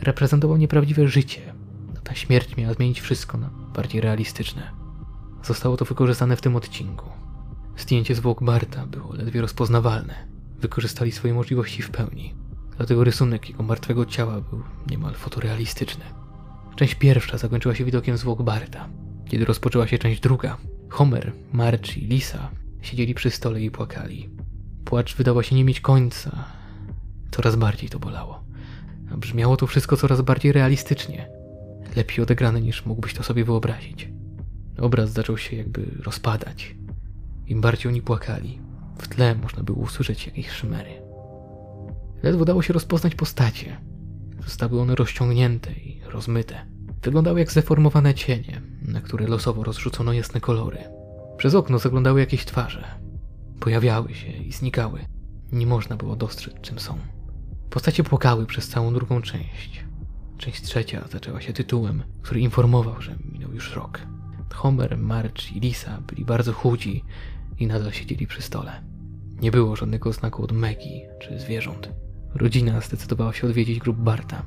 reprezentował 0.00 0.56
nieprawdziwe 0.56 1.08
życie. 1.08 1.54
No 1.94 2.00
ta 2.00 2.14
śmierć 2.14 2.56
miała 2.56 2.74
zmienić 2.74 3.00
wszystko 3.00 3.38
na 3.38 3.50
bardziej 3.74 4.00
realistyczne. 4.00 4.70
Zostało 5.42 5.76
to 5.76 5.84
wykorzystane 5.84 6.36
w 6.36 6.40
tym 6.40 6.56
odcinku. 6.56 7.06
Zdjęcie 7.76 8.14
zwłok 8.14 8.44
Barta 8.44 8.86
było 8.86 9.14
ledwie 9.14 9.40
rozpoznawalne. 9.40 10.14
Wykorzystali 10.58 11.12
swoje 11.12 11.34
możliwości 11.34 11.82
w 11.82 11.90
pełni. 11.90 12.45
Dlatego 12.76 13.04
rysunek 13.04 13.48
jego 13.48 13.62
martwego 13.62 14.06
ciała 14.06 14.40
był 14.40 14.62
niemal 14.90 15.14
fotorealistyczny. 15.14 16.04
Część 16.76 16.94
pierwsza 16.94 17.38
zakończyła 17.38 17.74
się 17.74 17.84
widokiem 17.84 18.16
zwłok 18.16 18.42
Barta. 18.42 18.88
Kiedy 19.28 19.44
rozpoczęła 19.44 19.86
się 19.86 19.98
część 19.98 20.20
druga, 20.20 20.56
Homer, 20.90 21.32
Marge 21.52 21.92
i 21.96 22.06
Lisa 22.06 22.50
siedzieli 22.82 23.14
przy 23.14 23.30
stole 23.30 23.60
i 23.60 23.70
płakali. 23.70 24.30
Płacz 24.84 25.16
wydawał 25.16 25.42
się 25.42 25.56
nie 25.56 25.64
mieć 25.64 25.80
końca. 25.80 26.44
Coraz 27.30 27.56
bardziej 27.56 27.88
to 27.88 27.98
bolało. 27.98 28.44
A 29.12 29.16
brzmiało 29.16 29.56
to 29.56 29.66
wszystko 29.66 29.96
coraz 29.96 30.20
bardziej 30.20 30.52
realistycznie. 30.52 31.28
Lepiej 31.96 32.22
odegrane 32.22 32.60
niż 32.60 32.86
mógłbyś 32.86 33.14
to 33.14 33.22
sobie 33.22 33.44
wyobrazić. 33.44 34.08
Obraz 34.78 35.10
zaczął 35.10 35.38
się 35.38 35.56
jakby 35.56 35.86
rozpadać. 36.02 36.76
Im 37.46 37.60
bardziej 37.60 37.92
oni 37.92 38.02
płakali, 38.02 38.58
w 38.98 39.08
tle 39.08 39.34
można 39.34 39.62
było 39.62 39.78
usłyszeć 39.78 40.26
jakieś 40.26 40.50
szymery. 40.50 41.05
Ledwo 42.22 42.44
dało 42.44 42.62
się 42.62 42.72
rozpoznać 42.72 43.14
postacie. 43.14 43.80
Zostały 44.44 44.80
one 44.80 44.94
rozciągnięte 44.94 45.72
i 45.72 46.00
rozmyte. 46.04 46.66
Wyglądały 47.02 47.40
jak 47.40 47.52
zdeformowane 47.52 48.14
cienie, 48.14 48.62
na 48.82 49.00
które 49.00 49.26
losowo 49.26 49.64
rozrzucono 49.64 50.12
jasne 50.12 50.40
kolory. 50.40 50.78
Przez 51.36 51.54
okno 51.54 51.78
zaglądały 51.78 52.20
jakieś 52.20 52.44
twarze. 52.44 52.84
Pojawiały 53.60 54.14
się 54.14 54.28
i 54.28 54.52
znikały. 54.52 55.00
Nie 55.52 55.66
można 55.66 55.96
było 55.96 56.16
dostrzec, 56.16 56.60
czym 56.60 56.78
są. 56.78 56.98
Postacie 57.70 58.04
płakały 58.04 58.46
przez 58.46 58.68
całą 58.68 58.94
drugą 58.94 59.22
część. 59.22 59.84
Część 60.38 60.62
trzecia 60.62 61.04
zaczęła 61.12 61.40
się 61.40 61.52
tytułem, 61.52 62.02
który 62.22 62.40
informował, 62.40 63.02
że 63.02 63.16
minął 63.32 63.52
już 63.52 63.74
rok. 63.74 64.00
Homer, 64.54 64.98
Marge 64.98 65.42
i 65.54 65.60
Lisa 65.60 66.00
byli 66.06 66.24
bardzo 66.24 66.52
chudzi 66.52 67.04
i 67.58 67.66
nadal 67.66 67.92
siedzieli 67.92 68.26
przy 68.26 68.42
stole. 68.42 68.82
Nie 69.40 69.50
było 69.50 69.76
żadnego 69.76 70.12
znaku 70.12 70.44
od 70.44 70.52
Maggie 70.52 71.08
czy 71.20 71.40
zwierząt. 71.40 71.88
Rodzina 72.34 72.80
zdecydowała 72.80 73.32
się 73.32 73.46
odwiedzić 73.46 73.78
grób 73.78 73.96
Barta. 73.96 74.42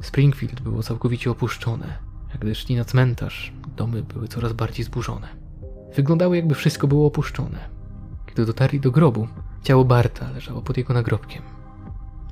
Springfield 0.00 0.60
było 0.60 0.82
całkowicie 0.82 1.30
opuszczone, 1.30 1.98
a 2.34 2.38
gdy 2.38 2.54
szli 2.54 2.76
na 2.76 2.84
cmentarz, 2.84 3.52
domy 3.76 4.02
były 4.02 4.28
coraz 4.28 4.52
bardziej 4.52 4.84
zburzone. 4.84 5.28
Wyglądało 5.96 6.34
jakby 6.34 6.54
wszystko 6.54 6.86
było 6.88 7.06
opuszczone. 7.06 7.68
Kiedy 8.26 8.46
dotarli 8.46 8.80
do 8.80 8.90
grobu, 8.90 9.28
ciało 9.62 9.84
Barta 9.84 10.30
leżało 10.30 10.62
pod 10.62 10.76
jego 10.76 10.94
nagrobkiem. 10.94 11.42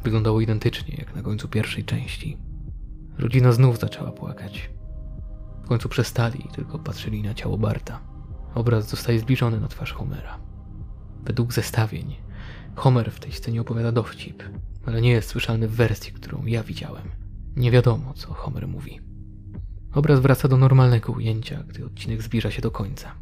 Wyglądało 0.05 0.41
identycznie 0.41 0.95
jak 0.99 1.15
na 1.15 1.23
końcu 1.23 1.49
pierwszej 1.49 1.85
części. 1.85 2.37
Rodzina 3.19 3.53
znów 3.53 3.79
zaczęła 3.79 4.13
płakać. 4.13 4.71
W 5.65 5.69
końcu 5.69 5.89
przestali 5.89 6.47
i 6.47 6.49
tylko 6.49 6.79
patrzyli 6.79 7.23
na 7.23 7.35
ciało 7.35 7.59
Barta. 7.59 8.01
Obraz 8.55 8.89
zostaje 8.89 9.19
zbliżony 9.19 9.61
na 9.61 9.69
twarz 9.69 9.93
Homera. 9.93 10.39
Według 11.25 11.53
zestawień, 11.53 12.17
Homer 12.75 13.13
w 13.13 13.21
tej 13.21 13.33
scenie 13.33 13.61
opowiada 13.61 13.93
dowcip, 13.93 14.43
ale 14.87 15.01
nie 15.01 15.11
jest 15.11 15.29
słyszalny 15.29 15.69
w 15.69 15.75
wersji, 15.75 16.13
którą 16.13 16.47
ja 16.47 16.63
widziałem. 16.63 17.11
Nie 17.57 17.71
wiadomo, 17.71 18.15
co 18.15 18.35
Homer 18.35 18.69
mówi. 18.69 19.01
Obraz 19.95 20.21
wraca 20.21 20.49
do 20.49 20.57
normalnego 20.57 21.13
ujęcia, 21.13 21.65
gdy 21.69 21.85
odcinek 21.85 22.23
zbliża 22.23 22.51
się 22.51 22.63
do 22.63 22.71
końca. 22.71 23.15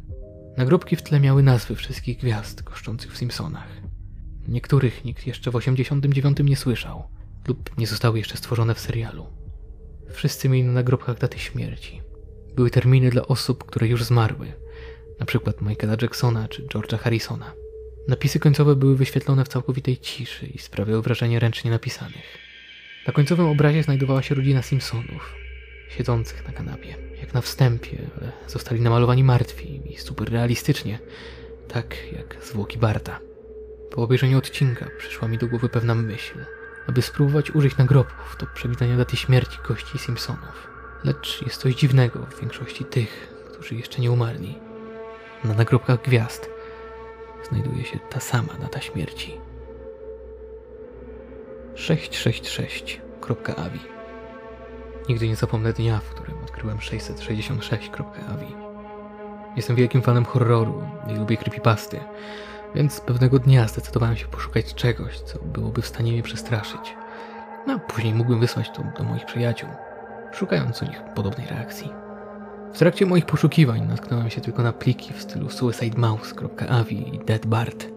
Nagrobki 0.57 0.95
w 0.95 1.03
tle 1.03 1.19
miały 1.19 1.43
nazwy 1.43 1.75
wszystkich 1.75 2.17
gwiazd 2.17 2.63
goszczących 2.63 3.13
w 3.13 3.17
Simpsonach. 3.17 3.81
Niektórych 4.47 5.05
nikt 5.05 5.27
jeszcze 5.27 5.51
w 5.51 5.55
89 5.55 6.37
nie 6.43 6.57
słyszał, 6.57 7.03
lub 7.47 7.77
nie 7.77 7.87
zostały 7.87 8.17
jeszcze 8.17 8.37
stworzone 8.37 8.75
w 8.75 8.79
serialu. 8.79 9.25
Wszyscy 10.09 10.49
mieli 10.49 10.63
na 10.63 10.73
nagrobkach 10.73 11.19
daty 11.19 11.39
śmierci. 11.39 12.01
Były 12.55 12.69
terminy 12.69 13.09
dla 13.09 13.27
osób, 13.27 13.63
które 13.63 13.87
już 13.87 14.03
zmarły, 14.03 14.53
przykład 15.25 15.61
Michaela 15.61 15.97
Jacksona 16.01 16.47
czy 16.47 16.67
George'a 16.67 16.97
Harrisona. 16.97 17.53
Napisy 18.07 18.39
końcowe 18.39 18.75
były 18.75 18.95
wyświetlone 18.95 19.45
w 19.45 19.47
całkowitej 19.47 19.97
ciszy 19.97 20.45
i 20.45 20.57
sprawiały 20.57 21.01
wrażenie 21.01 21.39
ręcznie 21.39 21.71
napisanych. 21.71 22.37
Na 23.07 23.13
końcowym 23.13 23.45
obrazie 23.45 23.83
znajdowała 23.83 24.21
się 24.21 24.35
rodzina 24.35 24.61
Simpsonów, 24.61 25.35
siedzących 25.89 26.47
na 26.47 26.53
kanapie, 26.53 26.95
jak 27.21 27.33
na 27.33 27.41
wstępie, 27.41 27.97
ale 28.21 28.31
zostali 28.47 28.81
namalowani 28.81 29.23
martwi 29.23 29.81
i 29.85 29.97
super 29.97 30.31
realistycznie, 30.31 30.99
tak 31.67 32.13
jak 32.13 32.37
zwłoki 32.43 32.77
Barta. 32.77 33.19
Po 33.91 34.01
obejrzeniu 34.03 34.37
odcinka 34.37 34.87
przyszła 34.97 35.27
mi 35.27 35.37
do 35.37 35.47
głowy 35.47 35.69
pewna 35.69 35.95
myśl, 35.95 36.45
aby 36.87 37.01
spróbować 37.01 37.51
użyć 37.51 37.77
nagrobków 37.77 38.37
do 38.39 38.45
przewidzenia 38.53 38.97
daty 38.97 39.17
śmierci 39.17 39.57
gości 39.67 39.97
Simpsonów. 39.97 40.67
Lecz 41.03 41.41
jest 41.41 41.61
coś 41.61 41.75
dziwnego 41.75 42.19
w 42.25 42.39
większości 42.39 42.85
tych, 42.85 43.33
którzy 43.53 43.75
jeszcze 43.75 44.01
nie 44.01 44.11
umarli. 44.11 44.57
Na 45.43 45.53
nagrobkach 45.53 46.01
gwiazd 46.01 46.49
znajduje 47.49 47.85
się 47.85 47.99
ta 47.99 48.19
sama 48.19 48.53
data 48.61 48.81
śmierci. 48.81 49.37
666.avi 51.75 53.79
Nigdy 55.09 55.27
nie 55.27 55.35
zapomnę 55.35 55.73
dnia, 55.73 55.99
w 55.99 56.09
którym 56.09 56.37
odkryłem 56.43 56.77
666.avi. 56.77 58.55
Jestem 59.55 59.75
wielkim 59.75 60.01
fanem 60.01 60.25
horroru 60.25 60.83
i 61.07 61.15
lubię 61.15 61.37
creepypasty, 61.37 61.99
więc 62.75 63.01
pewnego 63.01 63.39
dnia 63.39 63.67
zdecydowałem 63.67 64.15
się 64.15 64.27
poszukać 64.27 64.73
czegoś, 64.73 65.19
co 65.19 65.39
byłoby 65.39 65.81
w 65.81 65.87
stanie 65.87 66.11
mnie 66.11 66.23
przestraszyć. 66.23 66.95
No, 67.67 67.73
a 67.73 67.79
później 67.79 68.13
mógłbym 68.13 68.39
wysłać 68.39 68.71
to 68.71 68.83
do 68.97 69.03
moich 69.03 69.25
przyjaciół, 69.25 69.69
szukając 70.31 70.81
u 70.81 70.85
nich 70.85 71.01
podobnej 71.15 71.47
reakcji. 71.47 72.00
W 72.73 72.77
trakcie 72.77 73.05
moich 73.05 73.25
poszukiwań 73.25 73.87
natknąłem 73.87 74.29
się 74.29 74.41
tylko 74.41 74.63
na 74.63 74.73
pliki 74.73 75.13
w 75.13 75.21
stylu 75.21 75.49
suicidemouse.avi 75.49 77.15
i 77.15 77.19
deadbart, 77.19 77.87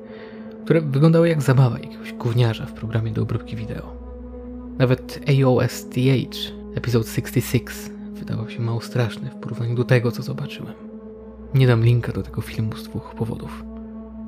które 0.65 0.81
wyglądały 0.81 1.29
jak 1.29 1.43
zabawa 1.43 1.79
jakiegoś 1.79 2.13
gówniarza 2.13 2.67
w 2.67 2.73
programie 2.73 3.11
do 3.11 3.23
obróbki 3.23 3.57
wideo. 3.57 3.97
Nawet 4.79 5.21
AOSTH, 5.29 5.97
Episode 6.75 7.05
66, 7.05 7.67
wydawał 8.13 8.51
się 8.51 8.61
mało 8.61 8.81
straszny 8.81 9.31
w 9.31 9.35
porównaniu 9.35 9.75
do 9.75 9.85
tego, 9.85 10.13
co 10.13 10.23
zobaczyłem. 10.23 10.75
Nie 11.55 11.67
dam 11.67 11.85
linka 11.85 12.13
do 12.13 12.23
tego 12.23 12.41
filmu 12.41 12.77
z 12.77 12.83
dwóch 12.83 13.15
powodów. 13.15 13.65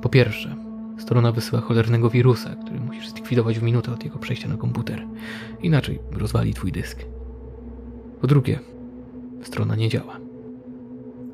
Po 0.01 0.09
pierwsze, 0.09 0.55
strona 0.97 1.31
wysyła 1.31 1.61
cholernego 1.61 2.09
wirusa, 2.09 2.55
który 2.55 2.79
musisz 2.79 3.09
zlikwidować 3.09 3.59
w 3.59 3.63
minutę 3.63 3.91
od 3.93 4.03
jego 4.03 4.19
przejścia 4.19 4.47
na 4.47 4.57
komputer. 4.57 5.07
Inaczej 5.61 5.99
rozwali 6.11 6.53
twój 6.53 6.71
dysk. 6.71 7.05
Po 8.21 8.27
drugie, 8.27 8.59
strona 9.43 9.75
nie 9.75 9.89
działa. 9.89 10.26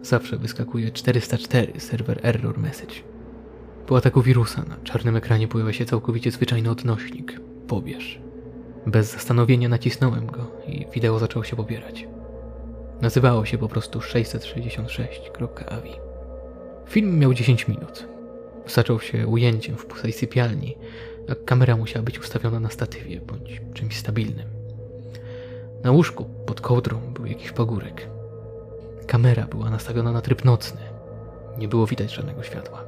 Zawsze 0.03 0.37
wyskakuje 0.37 0.91
404 0.91 1.79
server 1.79 2.19
error 2.23 2.57
message. 2.57 2.95
Po 3.87 3.97
ataku 3.97 4.21
wirusa 4.21 4.63
na 4.63 4.77
czarnym 4.83 5.15
ekranie 5.15 5.47
pojawia 5.47 5.73
się 5.73 5.85
całkowicie 5.85 6.31
zwyczajny 6.31 6.71
odnośnik. 6.71 7.39
Pobierz. 7.67 8.21
Bez 8.87 9.11
zastanowienia 9.11 9.69
nacisnąłem 9.69 10.25
go 10.25 10.51
i 10.67 10.85
wideo 10.93 11.19
zaczęło 11.19 11.45
się 11.45 11.55
pobierać. 11.55 12.07
Nazywało 13.01 13.45
się 13.45 13.57
po 13.57 13.67
prostu 13.67 13.99
666.avi. 13.99 15.91
Film 16.89 17.19
miał 17.19 17.33
10 17.33 17.67
minut. 17.67 18.07
Zaczął 18.67 18.99
się 18.99 19.27
ujęciem 19.27 19.77
w 19.77 19.85
pustej 19.85 20.13
sypialni, 20.13 20.77
a 21.29 21.35
kamera 21.45 21.77
musiała 21.77 22.05
być 22.05 22.19
ustawiona 22.19 22.59
na 22.59 22.69
statywie 22.69 23.21
bądź 23.21 23.61
czymś 23.73 23.97
stabilnym. 23.97 24.47
Na 25.83 25.91
łóżku 25.91 26.25
pod 26.45 26.61
kołdrą 26.61 27.13
był 27.13 27.25
jakiś 27.25 27.51
pagórek. 27.51 28.12
Kamera 29.07 29.47
była 29.47 29.69
nastawiona 29.69 30.11
na 30.11 30.21
tryb 30.21 30.45
nocny. 30.45 30.81
Nie 31.57 31.67
było 31.67 31.87
widać 31.87 32.13
żadnego 32.13 32.43
światła. 32.43 32.83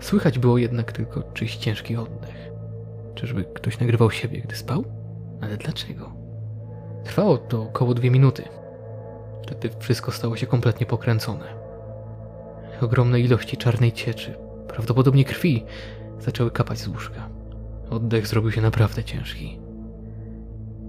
Słychać 0.00 0.38
było 0.38 0.58
jednak 0.58 0.92
tylko 0.92 1.22
czyjś 1.22 1.56
ciężki 1.56 1.96
oddech. 1.96 2.50
Czyżby 3.14 3.44
ktoś 3.44 3.80
nagrywał 3.80 4.10
siebie, 4.10 4.40
gdy 4.40 4.56
spał? 4.56 4.84
Ale 5.40 5.56
dlaczego? 5.56 6.12
Trwało 7.04 7.38
to 7.38 7.62
około 7.62 7.94
dwie 7.94 8.10
minuty. 8.10 8.44
Wtedy 9.42 9.70
wszystko 9.78 10.12
stało 10.12 10.36
się 10.36 10.46
kompletnie 10.46 10.86
pokręcone. 10.86 11.44
Ogromne 12.80 13.20
ilości 13.20 13.56
czarnej 13.56 13.92
cieczy, 13.92 14.34
prawdopodobnie 14.68 15.24
krwi, 15.24 15.64
zaczęły 16.18 16.50
kapać 16.50 16.78
z 16.78 16.88
łóżka. 16.88 17.28
Oddech 17.90 18.26
zrobił 18.26 18.52
się 18.52 18.60
naprawdę 18.60 19.04
ciężki. 19.04 19.58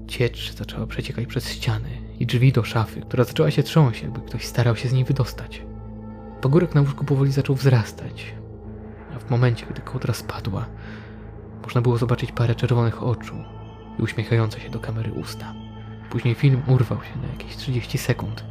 Ciecz 0.07 0.53
zaczęła 0.53 0.87
przeciekać 0.87 1.25
przez 1.25 1.49
ściany 1.49 2.04
i 2.19 2.25
drzwi 2.25 2.51
do 2.51 2.63
szafy, 2.63 3.01
która 3.01 3.23
zaczęła 3.23 3.51
się 3.51 3.63
trząść, 3.63 4.01
jakby 4.01 4.21
ktoś 4.21 4.45
starał 4.45 4.75
się 4.75 4.89
z 4.89 4.93
niej 4.93 5.03
wydostać. 5.03 5.61
Pagórek 6.41 6.75
na 6.75 6.81
łóżku 6.81 7.05
powoli 7.05 7.31
zaczął 7.31 7.55
wzrastać, 7.55 8.33
a 9.15 9.19
w 9.19 9.29
momencie, 9.29 9.65
gdy 9.65 9.81
kołdra 9.81 10.13
spadła, 10.13 10.65
można 11.63 11.81
było 11.81 11.97
zobaczyć 11.97 12.31
parę 12.31 12.55
czerwonych 12.55 13.03
oczu 13.03 13.35
i 13.99 14.01
uśmiechające 14.01 14.59
się 14.59 14.69
do 14.69 14.79
kamery 14.79 15.11
usta. 15.11 15.53
Później 16.09 16.35
film 16.35 16.61
urwał 16.67 16.97
się 17.03 17.19
na 17.21 17.27
jakieś 17.27 17.55
30 17.55 17.97
sekund, 17.97 18.45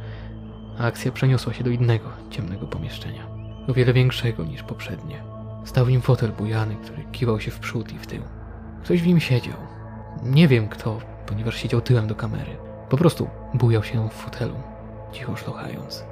a 0.79 0.83
akcja 0.83 1.11
przeniosła 1.11 1.53
się 1.53 1.63
do 1.63 1.69
innego, 1.69 2.09
ciemnego 2.29 2.67
pomieszczenia. 2.67 3.27
O 3.67 3.73
wiele 3.73 3.93
większego 3.93 4.43
niż 4.45 4.63
poprzednie. 4.63 5.23
Stał 5.65 5.85
w 5.85 5.89
nim 5.89 6.01
fotel 6.01 6.31
bujany, 6.31 6.75
który 6.75 7.03
kiwał 7.11 7.39
się 7.39 7.51
w 7.51 7.59
przód 7.59 7.93
i 7.93 7.97
w 7.97 8.07
tył. 8.07 8.21
Ktoś 8.83 9.01
w 9.01 9.07
nim 9.07 9.19
siedział. 9.19 9.57
Nie 10.23 10.47
wiem 10.47 10.67
kto, 10.67 10.99
ponieważ 11.25 11.55
siedział 11.55 11.81
tyłem 11.81 12.07
do 12.07 12.15
kamery. 12.15 12.57
Po 12.89 12.97
prostu 12.97 13.29
bujał 13.53 13.83
się 13.83 14.09
w 14.09 14.13
fotelu, 14.13 14.55
cicho 15.11 15.35
szlochając. 15.35 16.05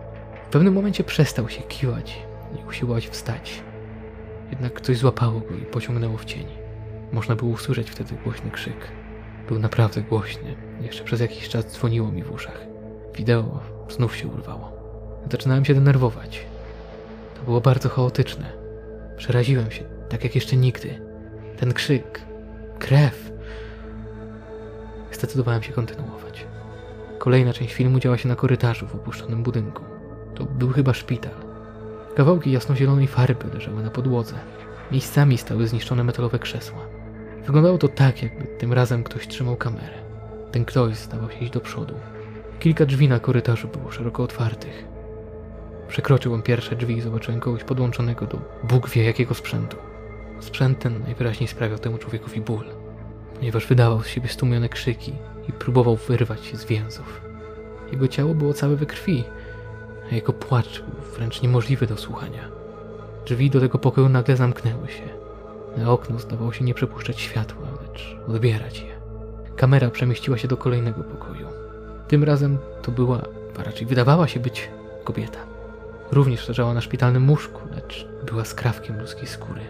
W 0.47 0.49
pewnym 0.49 0.73
momencie 0.73 1.03
przestał 1.03 1.49
się 1.49 1.61
kiwać 1.61 2.19
i 2.59 2.67
usiłować 2.69 3.07
wstać. 3.07 3.63
Jednak 4.51 4.81
coś 4.81 4.97
złapało 4.97 5.39
go 5.39 5.55
i 5.55 5.65
pociągnęło 5.65 6.17
w 6.17 6.25
cień. 6.25 6.45
Można 7.11 7.35
było 7.35 7.51
usłyszeć 7.51 7.89
wtedy 7.91 8.15
głośny 8.23 8.51
krzyk. 8.51 8.91
Był 9.47 9.59
naprawdę 9.59 10.01
głośny. 10.01 10.55
Jeszcze 10.81 11.03
przez 11.03 11.19
jakiś 11.19 11.49
czas 11.49 11.65
dzwoniło 11.65 12.11
mi 12.11 12.23
w 12.23 12.31
uszach. 12.31 12.65
Wideo 13.15 13.59
znów 13.89 14.15
się 14.15 14.27
urwało. 14.27 14.71
Zaczynałem 15.31 15.65
się 15.65 15.73
denerwować. 15.73 16.45
To 17.35 17.43
było 17.43 17.61
bardzo 17.61 17.89
chaotyczne. 17.89 18.51
Przeraziłem 19.17 19.71
się, 19.71 19.83
tak 20.09 20.23
jak 20.23 20.35
jeszcze 20.35 20.55
nigdy. 20.55 21.01
Ten 21.57 21.73
krzyk, 21.73 22.21
krew. 22.79 23.31
Zdecydowałem 25.11 25.63
się 25.63 25.73
kontynuować. 25.73 26.45
Kolejna 27.23 27.53
część 27.53 27.73
filmu 27.73 27.99
działa 27.99 28.17
się 28.17 28.29
na 28.29 28.35
korytarzu 28.35 28.87
w 28.87 28.95
opuszczonym 28.95 29.43
budynku. 29.43 29.83
To 30.35 30.45
był 30.45 30.69
chyba 30.69 30.93
szpital. 30.93 31.33
Kawałki 32.15 32.51
jasnozielonej 32.51 33.07
farby 33.07 33.47
leżały 33.53 33.83
na 33.83 33.89
podłodze. 33.89 34.35
Miejscami 34.91 35.37
stały 35.37 35.67
zniszczone 35.67 36.03
metalowe 36.03 36.39
krzesła. 36.39 36.79
Wyglądało 37.45 37.77
to 37.77 37.87
tak, 37.87 38.23
jakby 38.23 38.45
tym 38.45 38.73
razem 38.73 39.03
ktoś 39.03 39.27
trzymał 39.27 39.55
kamerę. 39.55 40.03
Ten 40.51 40.65
ktoś 40.65 40.95
zdawał 40.95 41.31
się 41.31 41.39
iść 41.39 41.51
do 41.51 41.59
przodu. 41.59 41.93
Kilka 42.59 42.85
drzwi 42.85 43.07
na 43.07 43.19
korytarzu 43.19 43.67
było 43.67 43.91
szeroko 43.91 44.23
otwartych. 44.23 44.85
Przekroczyłem 45.87 46.41
pierwsze 46.41 46.75
drzwi 46.75 46.97
i 46.97 47.01
zobaczyłem 47.01 47.39
kogoś 47.39 47.63
podłączonego 47.63 48.25
do 48.25 48.39
Bóg 48.63 48.89
wie 48.89 49.03
jakiego 49.03 49.33
sprzętu. 49.33 49.77
Sprzęt 50.39 50.79
ten 50.79 51.03
najwyraźniej 51.03 51.47
sprawiał 51.47 51.77
temu 51.77 51.97
człowiekowi 51.97 52.41
ból, 52.41 52.65
ponieważ 53.35 53.67
wydawał 53.67 54.03
z 54.03 54.07
siebie 54.07 54.29
stłumione 54.29 54.69
krzyki 54.69 55.13
i 55.49 55.53
próbował 55.53 55.95
wyrwać 55.95 56.45
się 56.45 56.57
z 56.57 56.65
więzów. 56.65 57.21
Jego 57.91 58.07
ciało 58.07 58.35
było 58.35 58.53
całe 58.53 58.75
we 58.75 58.85
krwi, 58.85 59.23
a 60.11 60.15
jego 60.15 60.33
płacz 60.33 60.81
był 60.81 61.01
wręcz 61.15 61.41
niemożliwy 61.41 61.87
do 61.87 61.97
słuchania. 61.97 62.47
Drzwi 63.25 63.49
do 63.49 63.59
tego 63.59 63.77
pokoju 63.77 64.09
nagle 64.09 64.35
zamknęły 64.35 64.87
się. 64.87 65.03
Na 65.77 65.91
okno 65.91 66.19
zdawało 66.19 66.53
się 66.53 66.65
nie 66.65 66.73
przepuszczać 66.73 67.21
światła, 67.21 67.67
lecz 67.81 68.17
odbierać 68.27 68.79
je. 68.79 68.95
Kamera 69.55 69.89
przemieściła 69.89 70.37
się 70.37 70.47
do 70.47 70.57
kolejnego 70.57 71.03
pokoju. 71.03 71.47
Tym 72.07 72.23
razem 72.23 72.57
to 72.81 72.91
była, 72.91 73.21
a 73.59 73.63
raczej 73.63 73.87
wydawała 73.87 74.27
się 74.27 74.39
być 74.39 74.69
kobieta. 75.03 75.39
Również 76.11 76.47
leżała 76.47 76.73
na 76.73 76.81
szpitalnym 76.81 77.29
łóżku, 77.29 77.61
lecz 77.75 78.07
była 78.25 78.45
skrawkiem 78.45 78.99
ludzkiej 78.99 79.27
skóry. 79.27 79.61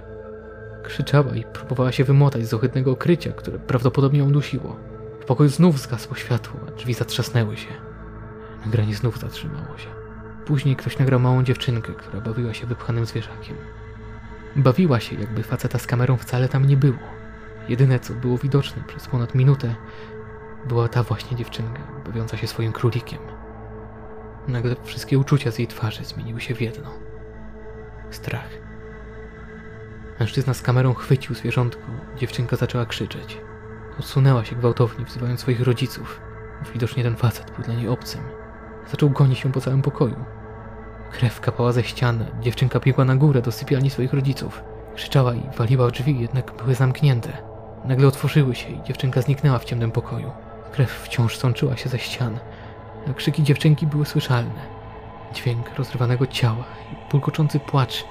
Krzyczała 0.83 1.35
i 1.35 1.43
próbowała 1.43 1.91
się 1.91 2.03
wymotać 2.03 2.45
z 2.45 2.53
ohydnego 2.53 2.91
okrycia, 2.91 3.31
które 3.31 3.59
prawdopodobnie 3.59 4.19
ją 4.19 4.31
dusiło. 4.31 4.75
W 5.23 5.25
pokoju 5.25 5.49
znów 5.49 5.79
zgasło 5.79 6.15
światło, 6.15 6.59
a 6.67 6.71
drzwi 6.71 6.93
zatrzasnęły 6.93 7.57
się. 7.57 7.73
Nagranie 8.65 8.95
znów 8.95 9.19
zatrzymało 9.19 9.77
się. 9.77 9.87
Później 10.45 10.75
ktoś 10.75 10.99
nagrał 10.99 11.19
małą 11.19 11.43
dziewczynkę, 11.43 11.93
która 11.93 12.21
bawiła 12.21 12.53
się 12.53 12.67
wypchanym 12.67 13.05
zwierzakiem. 13.05 13.57
Bawiła 14.55 14.99
się, 14.99 15.15
jakby 15.15 15.43
faceta 15.43 15.79
z 15.79 15.87
kamerą 15.87 16.17
wcale 16.17 16.49
tam 16.49 16.65
nie 16.65 16.77
było. 16.77 16.99
Jedyne, 17.69 17.99
co 17.99 18.13
było 18.13 18.37
widoczne 18.37 18.83
przez 18.87 19.07
ponad 19.07 19.35
minutę, 19.35 19.75
była 20.67 20.87
ta 20.87 21.03
właśnie 21.03 21.37
dziewczynka, 21.37 21.81
bawiąca 22.05 22.37
się 22.37 22.47
swoim 22.47 22.71
królikiem. 22.71 23.19
Nagle 24.47 24.75
wszystkie 24.83 25.19
uczucia 25.19 25.51
z 25.51 25.59
jej 25.59 25.67
twarzy 25.67 26.05
zmieniły 26.05 26.41
się 26.41 26.55
w 26.55 26.61
jedno. 26.61 26.89
Strach. 28.11 28.49
Mężczyzna 30.19 30.53
z 30.53 30.61
kamerą 30.61 30.93
chwycił 30.93 31.35
zwierzątko, 31.35 31.87
dziewczynka 32.17 32.55
zaczęła 32.55 32.85
krzyczeć. 32.85 33.37
Odsunęła 33.99 34.45
się 34.45 34.55
gwałtownie, 34.55 35.05
wzywając 35.05 35.39
swoich 35.39 35.61
rodziców. 35.61 36.21
Widocznie 36.73 37.03
ten 37.03 37.15
facet 37.15 37.51
był 37.51 37.63
dla 37.63 37.73
niej 37.73 37.87
obcym. 37.87 38.21
Zaczął 38.91 39.09
gonić 39.09 39.39
się 39.39 39.51
po 39.51 39.61
całym 39.61 39.81
pokoju. 39.81 40.25
Krew 41.11 41.41
kapała 41.41 41.71
ze 41.71 41.83
ścian, 41.83 42.25
dziewczynka 42.41 42.79
biegła 42.79 43.05
na 43.05 43.15
górę 43.15 43.41
do 43.41 43.51
sypialni 43.51 43.89
swoich 43.89 44.13
rodziców. 44.13 44.63
Krzyczała 44.95 45.33
i 45.33 45.49
waliła 45.57 45.87
w 45.87 45.91
drzwi, 45.91 46.19
jednak 46.19 46.51
były 46.57 46.75
zamknięte. 46.75 47.37
Nagle 47.85 48.07
otworzyły 48.07 48.55
się 48.55 48.69
i 48.69 48.83
dziewczynka 48.83 49.21
zniknęła 49.21 49.59
w 49.59 49.65
ciemnym 49.65 49.91
pokoju. 49.91 50.31
Krew 50.71 50.91
wciąż 50.91 51.37
sączyła 51.37 51.77
się 51.77 51.89
ze 51.89 51.99
ścian, 51.99 52.39
a 53.09 53.13
krzyki 53.13 53.43
dziewczynki 53.43 53.87
były 53.87 54.05
słyszalne. 54.05 54.61
Dźwięk 55.33 55.77
rozrywanego 55.77 56.27
ciała 56.27 56.65
i 56.91 57.11
pulkoczący 57.11 57.59
płacz 57.59 58.05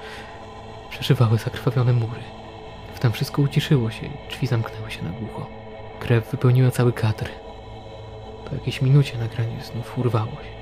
przeżywały 0.89 1.37
zakrwawione 1.37 1.93
mury. 1.93 2.21
Wtem 2.95 3.11
wszystko 3.11 3.41
uciszyło 3.41 3.91
się 3.91 4.05
i 4.05 4.29
drzwi 4.29 4.47
zamknęły 4.47 4.91
się 4.91 5.03
na 5.03 5.09
głucho. 5.09 5.62
Krew 6.03 6.31
wypełniła 6.31 6.71
cały 6.71 6.93
kadr. 6.93 7.29
Po 8.49 8.55
jakiejś 8.55 8.81
minucie 8.81 9.17
nagranie 9.17 9.63
znów 9.63 9.97
urwało 9.97 10.31
się. 10.31 10.53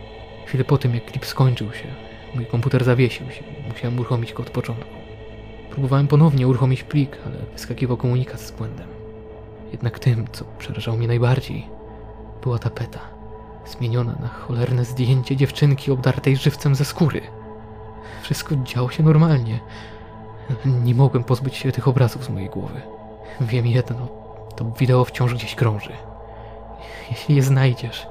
Chwilę 0.45 0.63
po 0.63 0.77
tym, 0.77 0.95
jak 0.95 1.05
klip 1.05 1.25
skończył 1.25 1.73
się, 1.73 1.87
mój 2.35 2.45
komputer 2.45 2.83
zawiesił 2.83 3.31
się 3.31 3.43
i 3.43 3.67
musiałem 3.67 3.99
uruchomić 3.99 4.33
go 4.33 4.43
od 4.43 4.49
początku. 4.49 4.95
Próbowałem 5.71 6.07
ponownie 6.07 6.47
uruchomić 6.47 6.83
plik, 6.83 7.17
ale 7.25 7.35
wyskakiwał 7.53 7.97
komunikat 7.97 8.41
z 8.41 8.51
błędem. 8.51 8.87
Jednak 9.71 9.99
tym, 9.99 10.27
co 10.31 10.45
przerażało 10.57 10.97
mnie 10.97 11.07
najbardziej, 11.07 11.67
była 12.43 12.59
tapeta, 12.59 12.99
zmieniona 13.65 14.15
na 14.21 14.27
cholerne 14.27 14.85
zdjęcie 14.85 15.35
dziewczynki 15.35 15.91
obdartej 15.91 16.37
żywcem 16.37 16.75
ze 16.75 16.85
skóry. 16.85 17.21
Wszystko 18.21 18.55
działo 18.55 18.89
się 18.89 19.03
normalnie. 19.03 19.59
Nie 20.65 20.95
mogłem 20.95 21.23
pozbyć 21.23 21.55
się 21.55 21.71
tych 21.71 21.87
obrazów 21.87 22.23
z 22.23 22.29
mojej 22.29 22.49
głowy. 22.49 22.81
Wiem 23.41 23.67
jedno, 23.67 24.20
to 24.61 24.79
wideo 24.79 25.05
wciąż 25.05 25.33
gdzieś 25.33 25.55
krąży. 25.55 25.93
Jeśli 27.09 27.35
je 27.35 27.43
znajdziesz, 27.43 28.07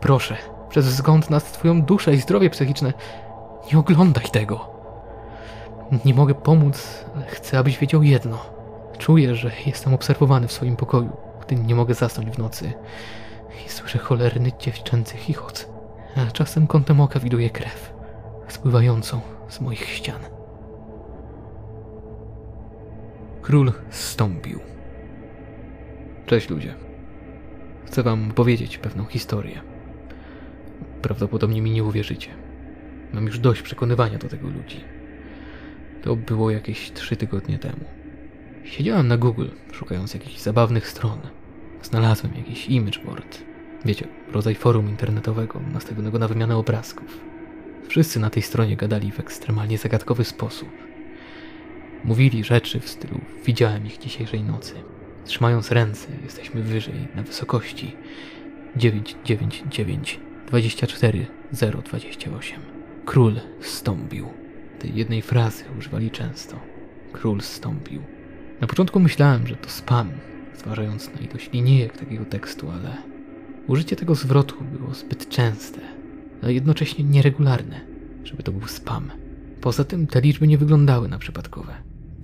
proszę, 0.00 0.36
przez 0.68 0.86
wzgląd 0.86 1.30
na 1.30 1.40
twoją 1.40 1.82
duszę 1.82 2.14
i 2.14 2.16
zdrowie 2.16 2.50
psychiczne, 2.50 2.92
nie 3.72 3.78
oglądaj 3.78 4.24
tego. 4.24 4.70
Nie 6.04 6.14
mogę 6.14 6.34
pomóc, 6.34 7.04
ale 7.16 7.26
chcę, 7.26 7.58
abyś 7.58 7.78
wiedział 7.78 8.02
jedno. 8.02 8.38
Czuję, 8.98 9.34
że 9.34 9.50
jestem 9.66 9.94
obserwowany 9.94 10.48
w 10.48 10.52
swoim 10.52 10.76
pokoju, 10.76 11.16
gdy 11.40 11.56
nie 11.56 11.74
mogę 11.74 11.94
zasnąć 11.94 12.30
w 12.30 12.38
nocy 12.38 12.72
i 13.66 13.68
słyszę 13.68 13.98
cholerny 13.98 14.52
dziewczęcy 14.58 15.16
chichot. 15.16 15.68
a 16.16 16.30
czasem 16.30 16.66
kątem 16.66 17.00
oka 17.00 17.20
widuję 17.20 17.50
krew 17.50 17.92
spływającą 18.48 19.20
z 19.48 19.60
moich 19.60 19.88
ścian. 19.88 20.20
Król 23.42 23.72
zstąpił. 23.90 24.77
Cześć 26.28 26.48
ludzie. 26.48 26.74
Chcę 27.86 28.02
wam 28.02 28.30
powiedzieć 28.30 28.78
pewną 28.78 29.04
historię. 29.04 29.60
Prawdopodobnie 31.02 31.62
mi 31.62 31.70
nie 31.70 31.84
uwierzycie. 31.84 32.30
Mam 33.12 33.26
już 33.26 33.38
dość 33.38 33.62
przekonywania 33.62 34.18
do 34.18 34.28
tego 34.28 34.48
ludzi. 34.48 34.84
To 36.02 36.16
było 36.16 36.50
jakieś 36.50 36.92
trzy 36.92 37.16
tygodnie 37.16 37.58
temu. 37.58 37.84
Siedziałem 38.64 39.08
na 39.08 39.16
Google, 39.16 39.46
szukając 39.72 40.14
jakichś 40.14 40.38
zabawnych 40.38 40.88
stron. 40.88 41.18
Znalazłem 41.82 42.34
jakiś 42.34 42.66
image 42.66 42.98
board. 43.04 43.42
Wiecie, 43.84 44.08
rodzaj 44.32 44.54
forum 44.54 44.88
internetowego 44.88 45.60
nastawionego 45.72 46.18
na 46.18 46.28
wymianę 46.28 46.56
obrazków. 46.56 47.20
Wszyscy 47.88 48.20
na 48.20 48.30
tej 48.30 48.42
stronie 48.42 48.76
gadali 48.76 49.12
w 49.12 49.20
ekstremalnie 49.20 49.78
zagadkowy 49.78 50.24
sposób. 50.24 50.68
Mówili 52.04 52.44
rzeczy 52.44 52.80
w 52.80 52.88
stylu 52.88 53.20
widziałem 53.44 53.86
ich 53.86 53.98
dzisiejszej 53.98 54.42
nocy. 54.42 54.74
Trzymając 55.28 55.72
ręce, 55.72 56.08
jesteśmy 56.24 56.62
wyżej, 56.62 57.08
na 57.16 57.22
wysokości 57.22 57.96
999 58.76 60.20
24 60.46 61.26
028. 61.52 62.60
Król 63.04 63.40
stąpił. 63.60 64.28
Tej 64.78 64.94
jednej 64.94 65.22
frazy 65.22 65.64
używali 65.78 66.10
często. 66.10 66.60
Król 67.12 67.40
stąpił. 67.40 68.02
Na 68.60 68.66
początku 68.66 69.00
myślałem, 69.00 69.46
że 69.46 69.56
to 69.56 69.70
spam, 69.70 70.10
zważając 70.58 71.14
na 71.14 71.20
ilość 71.20 71.52
linijek 71.52 71.98
takiego 71.98 72.24
tekstu, 72.24 72.70
ale 72.70 72.96
użycie 73.66 73.96
tego 73.96 74.14
zwrotu 74.14 74.64
było 74.64 74.94
zbyt 74.94 75.28
częste, 75.28 75.80
a 76.42 76.50
jednocześnie 76.50 77.04
nieregularne, 77.04 77.80
żeby 78.24 78.42
to 78.42 78.52
był 78.52 78.68
spam. 78.68 79.10
Poza 79.60 79.84
tym 79.84 80.06
te 80.06 80.20
liczby 80.20 80.46
nie 80.46 80.58
wyglądały 80.58 81.08
na 81.08 81.18
przypadkowe. 81.18 81.74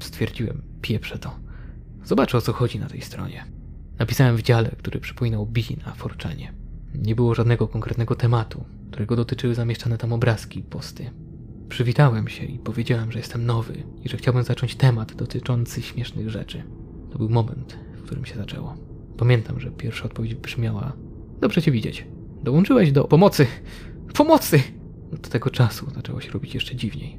Stwierdziłem, 0.01 0.63
pieprze 0.83 1.19
to. 1.19 1.44
Zobaczę 2.05 2.39
o 2.39 2.41
co 2.41 2.53
chodzi 2.53 2.79
na 2.79 2.87
tej 2.87 3.01
stronie. 3.01 3.45
Napisałem 3.99 4.37
w 4.37 4.43
dziale, 4.43 4.71
który 4.79 5.01
przypominał 5.01 5.47
Bi 5.47 5.65
na 5.87 5.93
Forczanie. 5.93 6.53
Nie 6.95 7.15
było 7.15 7.35
żadnego 7.35 7.69
konkretnego 7.69 8.15
tematu, 8.15 8.65
którego 8.91 9.17
dotyczyły 9.17 9.55
zamieszczane 9.55 9.99
tam 9.99 10.13
obrazki 10.13 10.61
i 10.61 10.63
posty. 10.63 11.11
Przywitałem 11.69 12.29
się 12.29 12.45
i 12.45 12.59
powiedziałem, 12.59 13.13
że 13.13 13.19
jestem 13.19 13.47
nowy 13.47 13.83
i 14.03 14.09
że 14.09 14.17
chciałbym 14.17 14.43
zacząć 14.43 14.75
temat 14.75 15.15
dotyczący 15.15 15.83
śmiesznych 15.83 16.31
rzeczy. 16.31 16.63
To 17.13 17.19
był 17.19 17.29
moment, 17.29 17.79
w 17.97 18.03
którym 18.03 18.25
się 18.25 18.35
zaczęło. 18.35 18.77
Pamiętam, 19.19 19.61
że 19.61 19.71
pierwsza 19.71 20.05
odpowiedź 20.05 20.35
brzmiała: 20.35 20.93
Dobrze 21.41 21.63
cię 21.63 21.73
widzieć. 21.73 22.07
Dołączyłeś 22.43 22.93
do 22.93 23.05
pomocy! 23.05 23.47
Pomocy! 24.15 24.63
Od 25.15 25.29
tego 25.29 25.51
czasu 25.51 25.91
zaczęło 25.95 26.21
się 26.21 26.31
robić 26.31 26.55
jeszcze 26.55 26.77
dziwniej. 26.77 27.19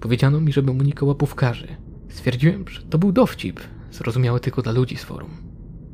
Powiedziano 0.00 0.40
mi, 0.40 0.52
żebym 0.52 0.78
unikał 0.78 1.08
łapówkarzy. 1.08 1.68
Stwierdziłem, 2.08 2.68
że 2.68 2.82
to 2.82 2.98
był 2.98 3.12
dowcip, 3.12 3.60
zrozumiały 3.92 4.40
tylko 4.40 4.62
dla 4.62 4.72
ludzi 4.72 4.96
z 4.96 5.04
forum. 5.04 5.30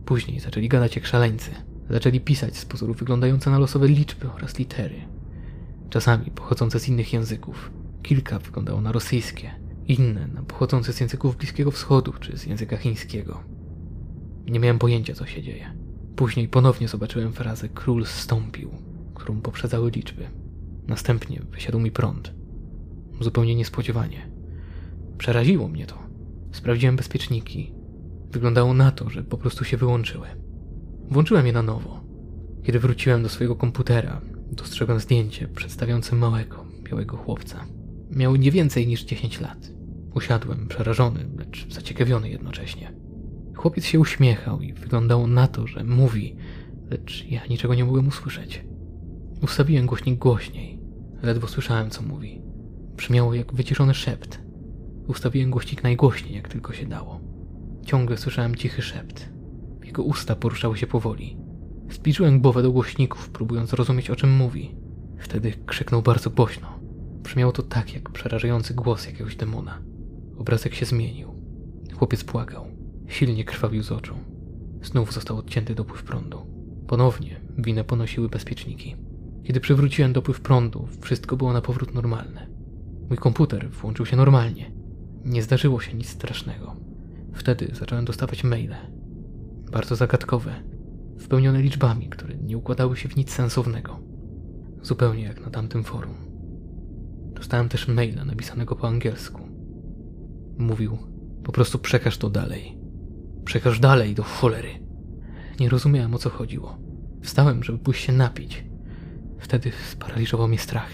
Później 0.05 0.41
zaczęli 0.41 0.69
gadać 0.69 0.97
jak 0.97 1.07
szaleńcy. 1.07 1.51
Zaczęli 1.91 2.21
pisać 2.21 2.57
z 2.57 2.65
pozorów 2.65 2.97
wyglądające 2.97 3.51
na 3.51 3.59
losowe 3.59 3.89
liczby 3.89 4.31
oraz 4.33 4.59
litery. 4.59 4.95
Czasami 5.91 6.31
pochodzące 6.31 6.81
z 6.81 6.89
innych 6.89 7.13
języków. 7.13 7.71
Kilka 8.03 8.39
wyglądało 8.39 8.81
na 8.81 8.93
rosyjskie, 8.93 9.51
inne 9.89 10.27
na 10.27 10.43
pochodzące 10.43 10.93
z 10.93 11.01
języków 11.01 11.37
Bliskiego 11.37 11.71
Wschodu 11.71 12.13
czy 12.13 12.39
z 12.39 12.47
języka 12.47 12.77
chińskiego. 12.77 13.41
Nie 14.47 14.61
miałem 14.61 14.79
pojęcia, 14.79 15.15
co 15.15 15.27
się 15.27 15.43
dzieje. 15.43 15.75
Później 16.17 16.49
ponownie 16.49 16.89
zobaczyłem 16.89 17.33
frazę 17.33 17.69
król 17.69 18.07
zstąpił, 18.07 18.71
którą 19.15 19.41
poprzedzały 19.41 19.91
liczby. 19.91 20.31
Następnie 20.87 21.43
wysiadł 21.51 21.81
mi 21.81 21.91
prąd. 21.91 22.35
Zupełnie 23.21 23.55
niespodziewanie. 23.55 24.31
Przeraziło 25.19 25.69
mnie 25.69 25.87
to. 25.87 25.99
Sprawdziłem 26.53 26.97
bezpieczniki. 26.97 27.78
Wyglądało 28.31 28.75
na 28.75 28.91
to, 28.91 29.11
że 29.11 29.23
po 29.23 29.39
prostu 29.39 29.65
się 29.65 29.77
wyłączyły. 29.77 30.27
Włączyłem 31.11 31.47
je 31.47 31.53
na 31.53 31.63
nowo. 31.63 32.05
Kiedy 32.63 32.79
wróciłem 32.79 33.23
do 33.23 33.29
swojego 33.29 33.57
komputera, 33.57 34.21
dostrzegłem 34.53 35.01
zdjęcie 35.01 35.49
przedstawiające 35.49 36.17
małego, 36.17 36.65
białego 36.83 37.17
chłopca. 37.17 37.65
Miał 38.11 38.37
nie 38.37 38.51
więcej 38.51 38.87
niż 38.87 39.05
10 39.05 39.41
lat. 39.41 39.71
Usiadłem, 40.15 40.69
przerażony, 40.69 41.29
lecz 41.39 41.73
zaciekawiony 41.75 42.29
jednocześnie. 42.29 42.93
Chłopiec 43.57 43.85
się 43.85 44.01
uśmiechał 44.01 44.61
i 44.61 44.73
wyglądało 44.73 45.27
na 45.27 45.47
to, 45.47 45.67
że 45.67 45.85
mówi, 45.85 46.37
lecz 46.91 47.25
ja 47.31 47.47
niczego 47.47 47.75
nie 47.75 47.85
mogłem 47.85 48.09
usłyszeć. 48.09 48.65
Ustawiłem 49.43 49.87
głośnik 49.87 50.19
głośniej. 50.19 50.81
Ledwo 51.23 51.49
słyszałem, 51.49 51.91
co 51.91 52.03
mówi. 52.03 52.43
Brzmiało 52.97 53.35
jak 53.35 53.55
wyciszony 53.55 53.95
szept. 53.95 54.41
Ustawiłem 55.07 55.51
głośnik 55.51 55.83
najgłośniej, 55.83 56.35
jak 56.35 56.49
tylko 56.49 56.73
się 56.73 56.87
dało. 56.87 57.28
Ciągle 57.89 58.17
słyszałem 58.17 58.55
cichy 58.55 58.83
szept. 58.83 59.29
Jego 59.85 60.03
usta 60.03 60.37
poruszały 60.37 60.77
się 60.77 60.87
powoli. 60.87 61.37
Zbliżyłem 61.91 62.41
głowę 62.41 62.63
do 62.63 62.73
głośników, 62.73 63.31
próbując 63.31 63.71
zrozumieć, 63.71 64.11
o 64.11 64.17
czym 64.17 64.31
mówi. 64.31 64.77
Wtedy 65.19 65.53
krzyknął 65.67 66.03
bardzo 66.03 66.31
głośno. 66.31 66.81
Brzmiało 67.23 67.53
to 67.53 67.63
tak, 67.63 67.95
jak 67.95 68.11
przerażający 68.11 68.75
głos 68.75 69.07
jakiegoś 69.07 69.37
demona. 69.37 69.83
Obrazek 70.39 70.75
się 70.75 70.87
zmienił. 70.87 71.35
Chłopiec 71.99 72.25
płakał. 72.25 72.67
Silnie 73.07 73.45
krwawił 73.45 73.83
z 73.83 73.93
oczu. 73.93 74.15
Znów 74.83 75.13
został 75.13 75.39
odcięty 75.39 75.75
dopływ 75.75 76.03
prądu. 76.03 76.39
Ponownie 76.87 77.41
winę 77.59 77.85
ponosiły 77.85 78.29
bezpieczniki. 78.29 78.97
Kiedy 79.45 79.61
przywróciłem 79.61 80.13
dopływ 80.13 80.41
prądu, 80.41 80.89
wszystko 81.01 81.37
było 81.37 81.53
na 81.53 81.61
powrót 81.61 81.95
normalne. 81.95 82.47
Mój 83.09 83.19
komputer 83.19 83.71
włączył 83.71 84.07
się 84.07 84.17
normalnie. 84.17 84.73
Nie 85.25 85.43
zdarzyło 85.43 85.81
się 85.81 85.95
nic 85.95 86.09
strasznego. 86.09 86.88
Wtedy 87.33 87.71
zacząłem 87.73 88.05
dostawać 88.05 88.45
maile. 88.45 88.77
Bardzo 89.73 89.97
zagadkowe, 89.97 90.53
wypełnione 91.17 91.63
liczbami, 91.63 92.09
które 92.09 92.35
nie 92.37 92.59
układały 92.59 92.97
się 92.97 93.09
w 93.09 93.17
nic 93.17 93.33
sensownego. 93.33 93.99
Zupełnie 94.83 95.23
jak 95.23 95.41
na 95.41 95.51
tamtym 95.51 95.85
forum. 95.85 96.15
Dostałem 97.35 97.69
też 97.69 97.89
maila 97.89 98.25
napisanego 98.25 98.77
po 98.77 98.89
angielsku. 98.89 99.43
Mówił, 100.59 100.99
po 101.45 101.53
prostu 101.53 101.79
przekaż 101.79 102.19
to 102.19 102.31
dalej. 102.31 102.79
Przekaż 103.45 103.81
dalej 103.81 104.15
do 104.15 104.23
cholery. 104.23 104.69
Nie 105.61 105.69
rozumiałem 105.69 106.15
o 106.15 106.19
co 106.19 106.31
chodziło. 106.31 106.79
Wstałem, 107.23 107.65
żeby 107.65 107.79
pójść 107.79 108.05
się 108.05 108.13
napić. 108.13 108.65
Wtedy 109.39 109.73
sparaliżował 109.91 110.49
mnie 110.49 110.59
strach. 110.59 110.91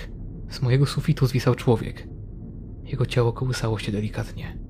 Z 0.51 0.63
mojego 0.63 0.87
sufitu 0.87 1.27
zwisał 1.27 1.55
człowiek. 1.55 2.09
Jego 2.85 3.07
ciało 3.07 3.33
kołysało 3.33 3.79
się 3.79 3.93
delikatnie. 3.93 4.64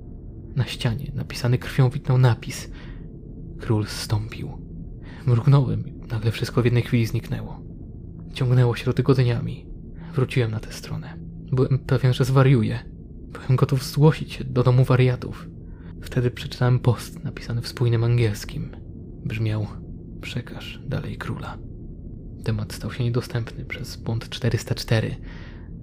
Na 0.56 0.64
ścianie 0.64 1.12
napisany 1.14 1.58
krwią 1.58 1.90
widnął 1.90 2.18
napis. 2.18 2.70
Król 3.60 3.86
zstąpił. 3.86 4.58
Mrugnąłem 5.26 5.84
nagle 6.08 6.30
wszystko 6.30 6.62
w 6.62 6.64
jednej 6.64 6.82
chwili 6.82 7.06
zniknęło. 7.06 7.60
Ciągnęło 8.32 8.76
się 8.76 8.84
to 8.84 8.92
tygodniami. 8.92 9.66
Wróciłem 10.14 10.50
na 10.50 10.60
tę 10.60 10.72
stronę. 10.72 11.18
Byłem 11.52 11.78
pewien, 11.78 12.12
że 12.12 12.24
zwariuję. 12.24 12.78
Byłem 13.32 13.56
gotów 13.56 13.84
zgłosić 13.84 14.32
się 14.32 14.44
do 14.44 14.62
domu 14.62 14.84
wariatów. 14.84 15.48
Wtedy 16.02 16.30
przeczytałem 16.30 16.78
post 16.78 17.24
napisany 17.24 17.62
w 17.62 17.68
spójnym 17.68 18.04
angielskim. 18.04 18.76
Brzmiał: 19.24 19.66
Przekaż 20.20 20.80
dalej 20.86 21.18
króla. 21.18 21.58
Temat 22.44 22.72
stał 22.72 22.92
się 22.92 23.04
niedostępny 23.04 23.64
przez 23.64 23.96
błąd 23.96 24.28
404, 24.28 25.16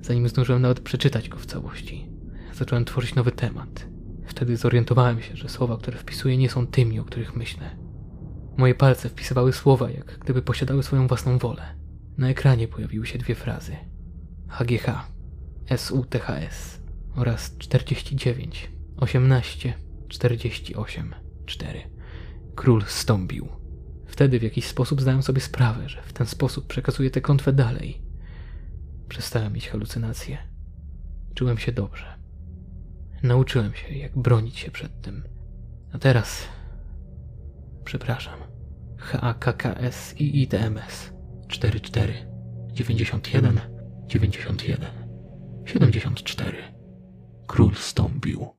zanim 0.01 0.29
zdążyłem 0.29 0.62
nawet 0.62 0.79
przeczytać 0.79 1.29
go 1.29 1.38
w 1.38 1.45
całości. 1.45 2.10
Zacząłem 2.53 2.86
tworzyć 2.86 3.15
nowy 3.15 3.31
temat. 3.31 3.90
Wtedy 4.31 4.57
zorientowałem 4.57 5.21
się, 5.21 5.35
że 5.35 5.49
słowa, 5.49 5.77
które 5.77 5.97
wpisuję, 5.97 6.37
nie 6.37 6.49
są 6.49 6.67
tymi, 6.67 6.99
o 6.99 7.05
których 7.05 7.35
myślę. 7.35 7.77
Moje 8.57 8.75
palce 8.75 9.09
wpisywały 9.09 9.53
słowa, 9.53 9.89
jak 9.89 10.19
gdyby 10.19 10.41
posiadały 10.41 10.84
swoją 10.84 11.07
własną 11.07 11.38
wolę. 11.38 11.75
Na 12.17 12.29
ekranie 12.29 12.67
pojawiły 12.67 13.05
się 13.05 13.17
dwie 13.17 13.36
frazy: 13.36 13.75
HGH, 14.47 14.86
SUTHS 15.77 16.82
oraz 17.15 17.57
49, 17.57 18.71
18, 18.97 19.73
48, 20.07 21.15
4. 21.45 21.82
Król 22.55 22.84
stąpił. 22.88 23.47
Wtedy 24.05 24.39
w 24.39 24.43
jakiś 24.43 24.65
sposób 24.65 25.01
zdałem 25.01 25.23
sobie 25.23 25.41
sprawę, 25.41 25.89
że 25.89 26.01
w 26.01 26.13
ten 26.13 26.27
sposób 26.27 26.67
przekazuję 26.67 27.11
tę 27.11 27.21
klątwę 27.21 27.53
dalej. 27.53 28.01
Przestałem 29.09 29.53
mieć 29.53 29.69
halucynacje. 29.69 30.38
Czułem 31.36 31.57
się 31.57 31.71
dobrze. 31.71 32.20
Nauczyłem 33.24 33.74
się, 33.74 33.93
jak 33.93 34.17
bronić 34.17 34.57
się 34.59 34.72
przed 34.72 35.01
tym. 35.01 35.24
A 35.93 35.97
teraz. 35.97 36.47
Przepraszam. 37.86 38.39
HAKKS 38.97 40.15
i 40.19 40.41
ITMS 40.41 41.11
44 41.47 42.13
91 42.74 43.59
91 44.07 44.86
74 45.65 46.57
Król 47.47 47.76
stąpił. 47.76 48.55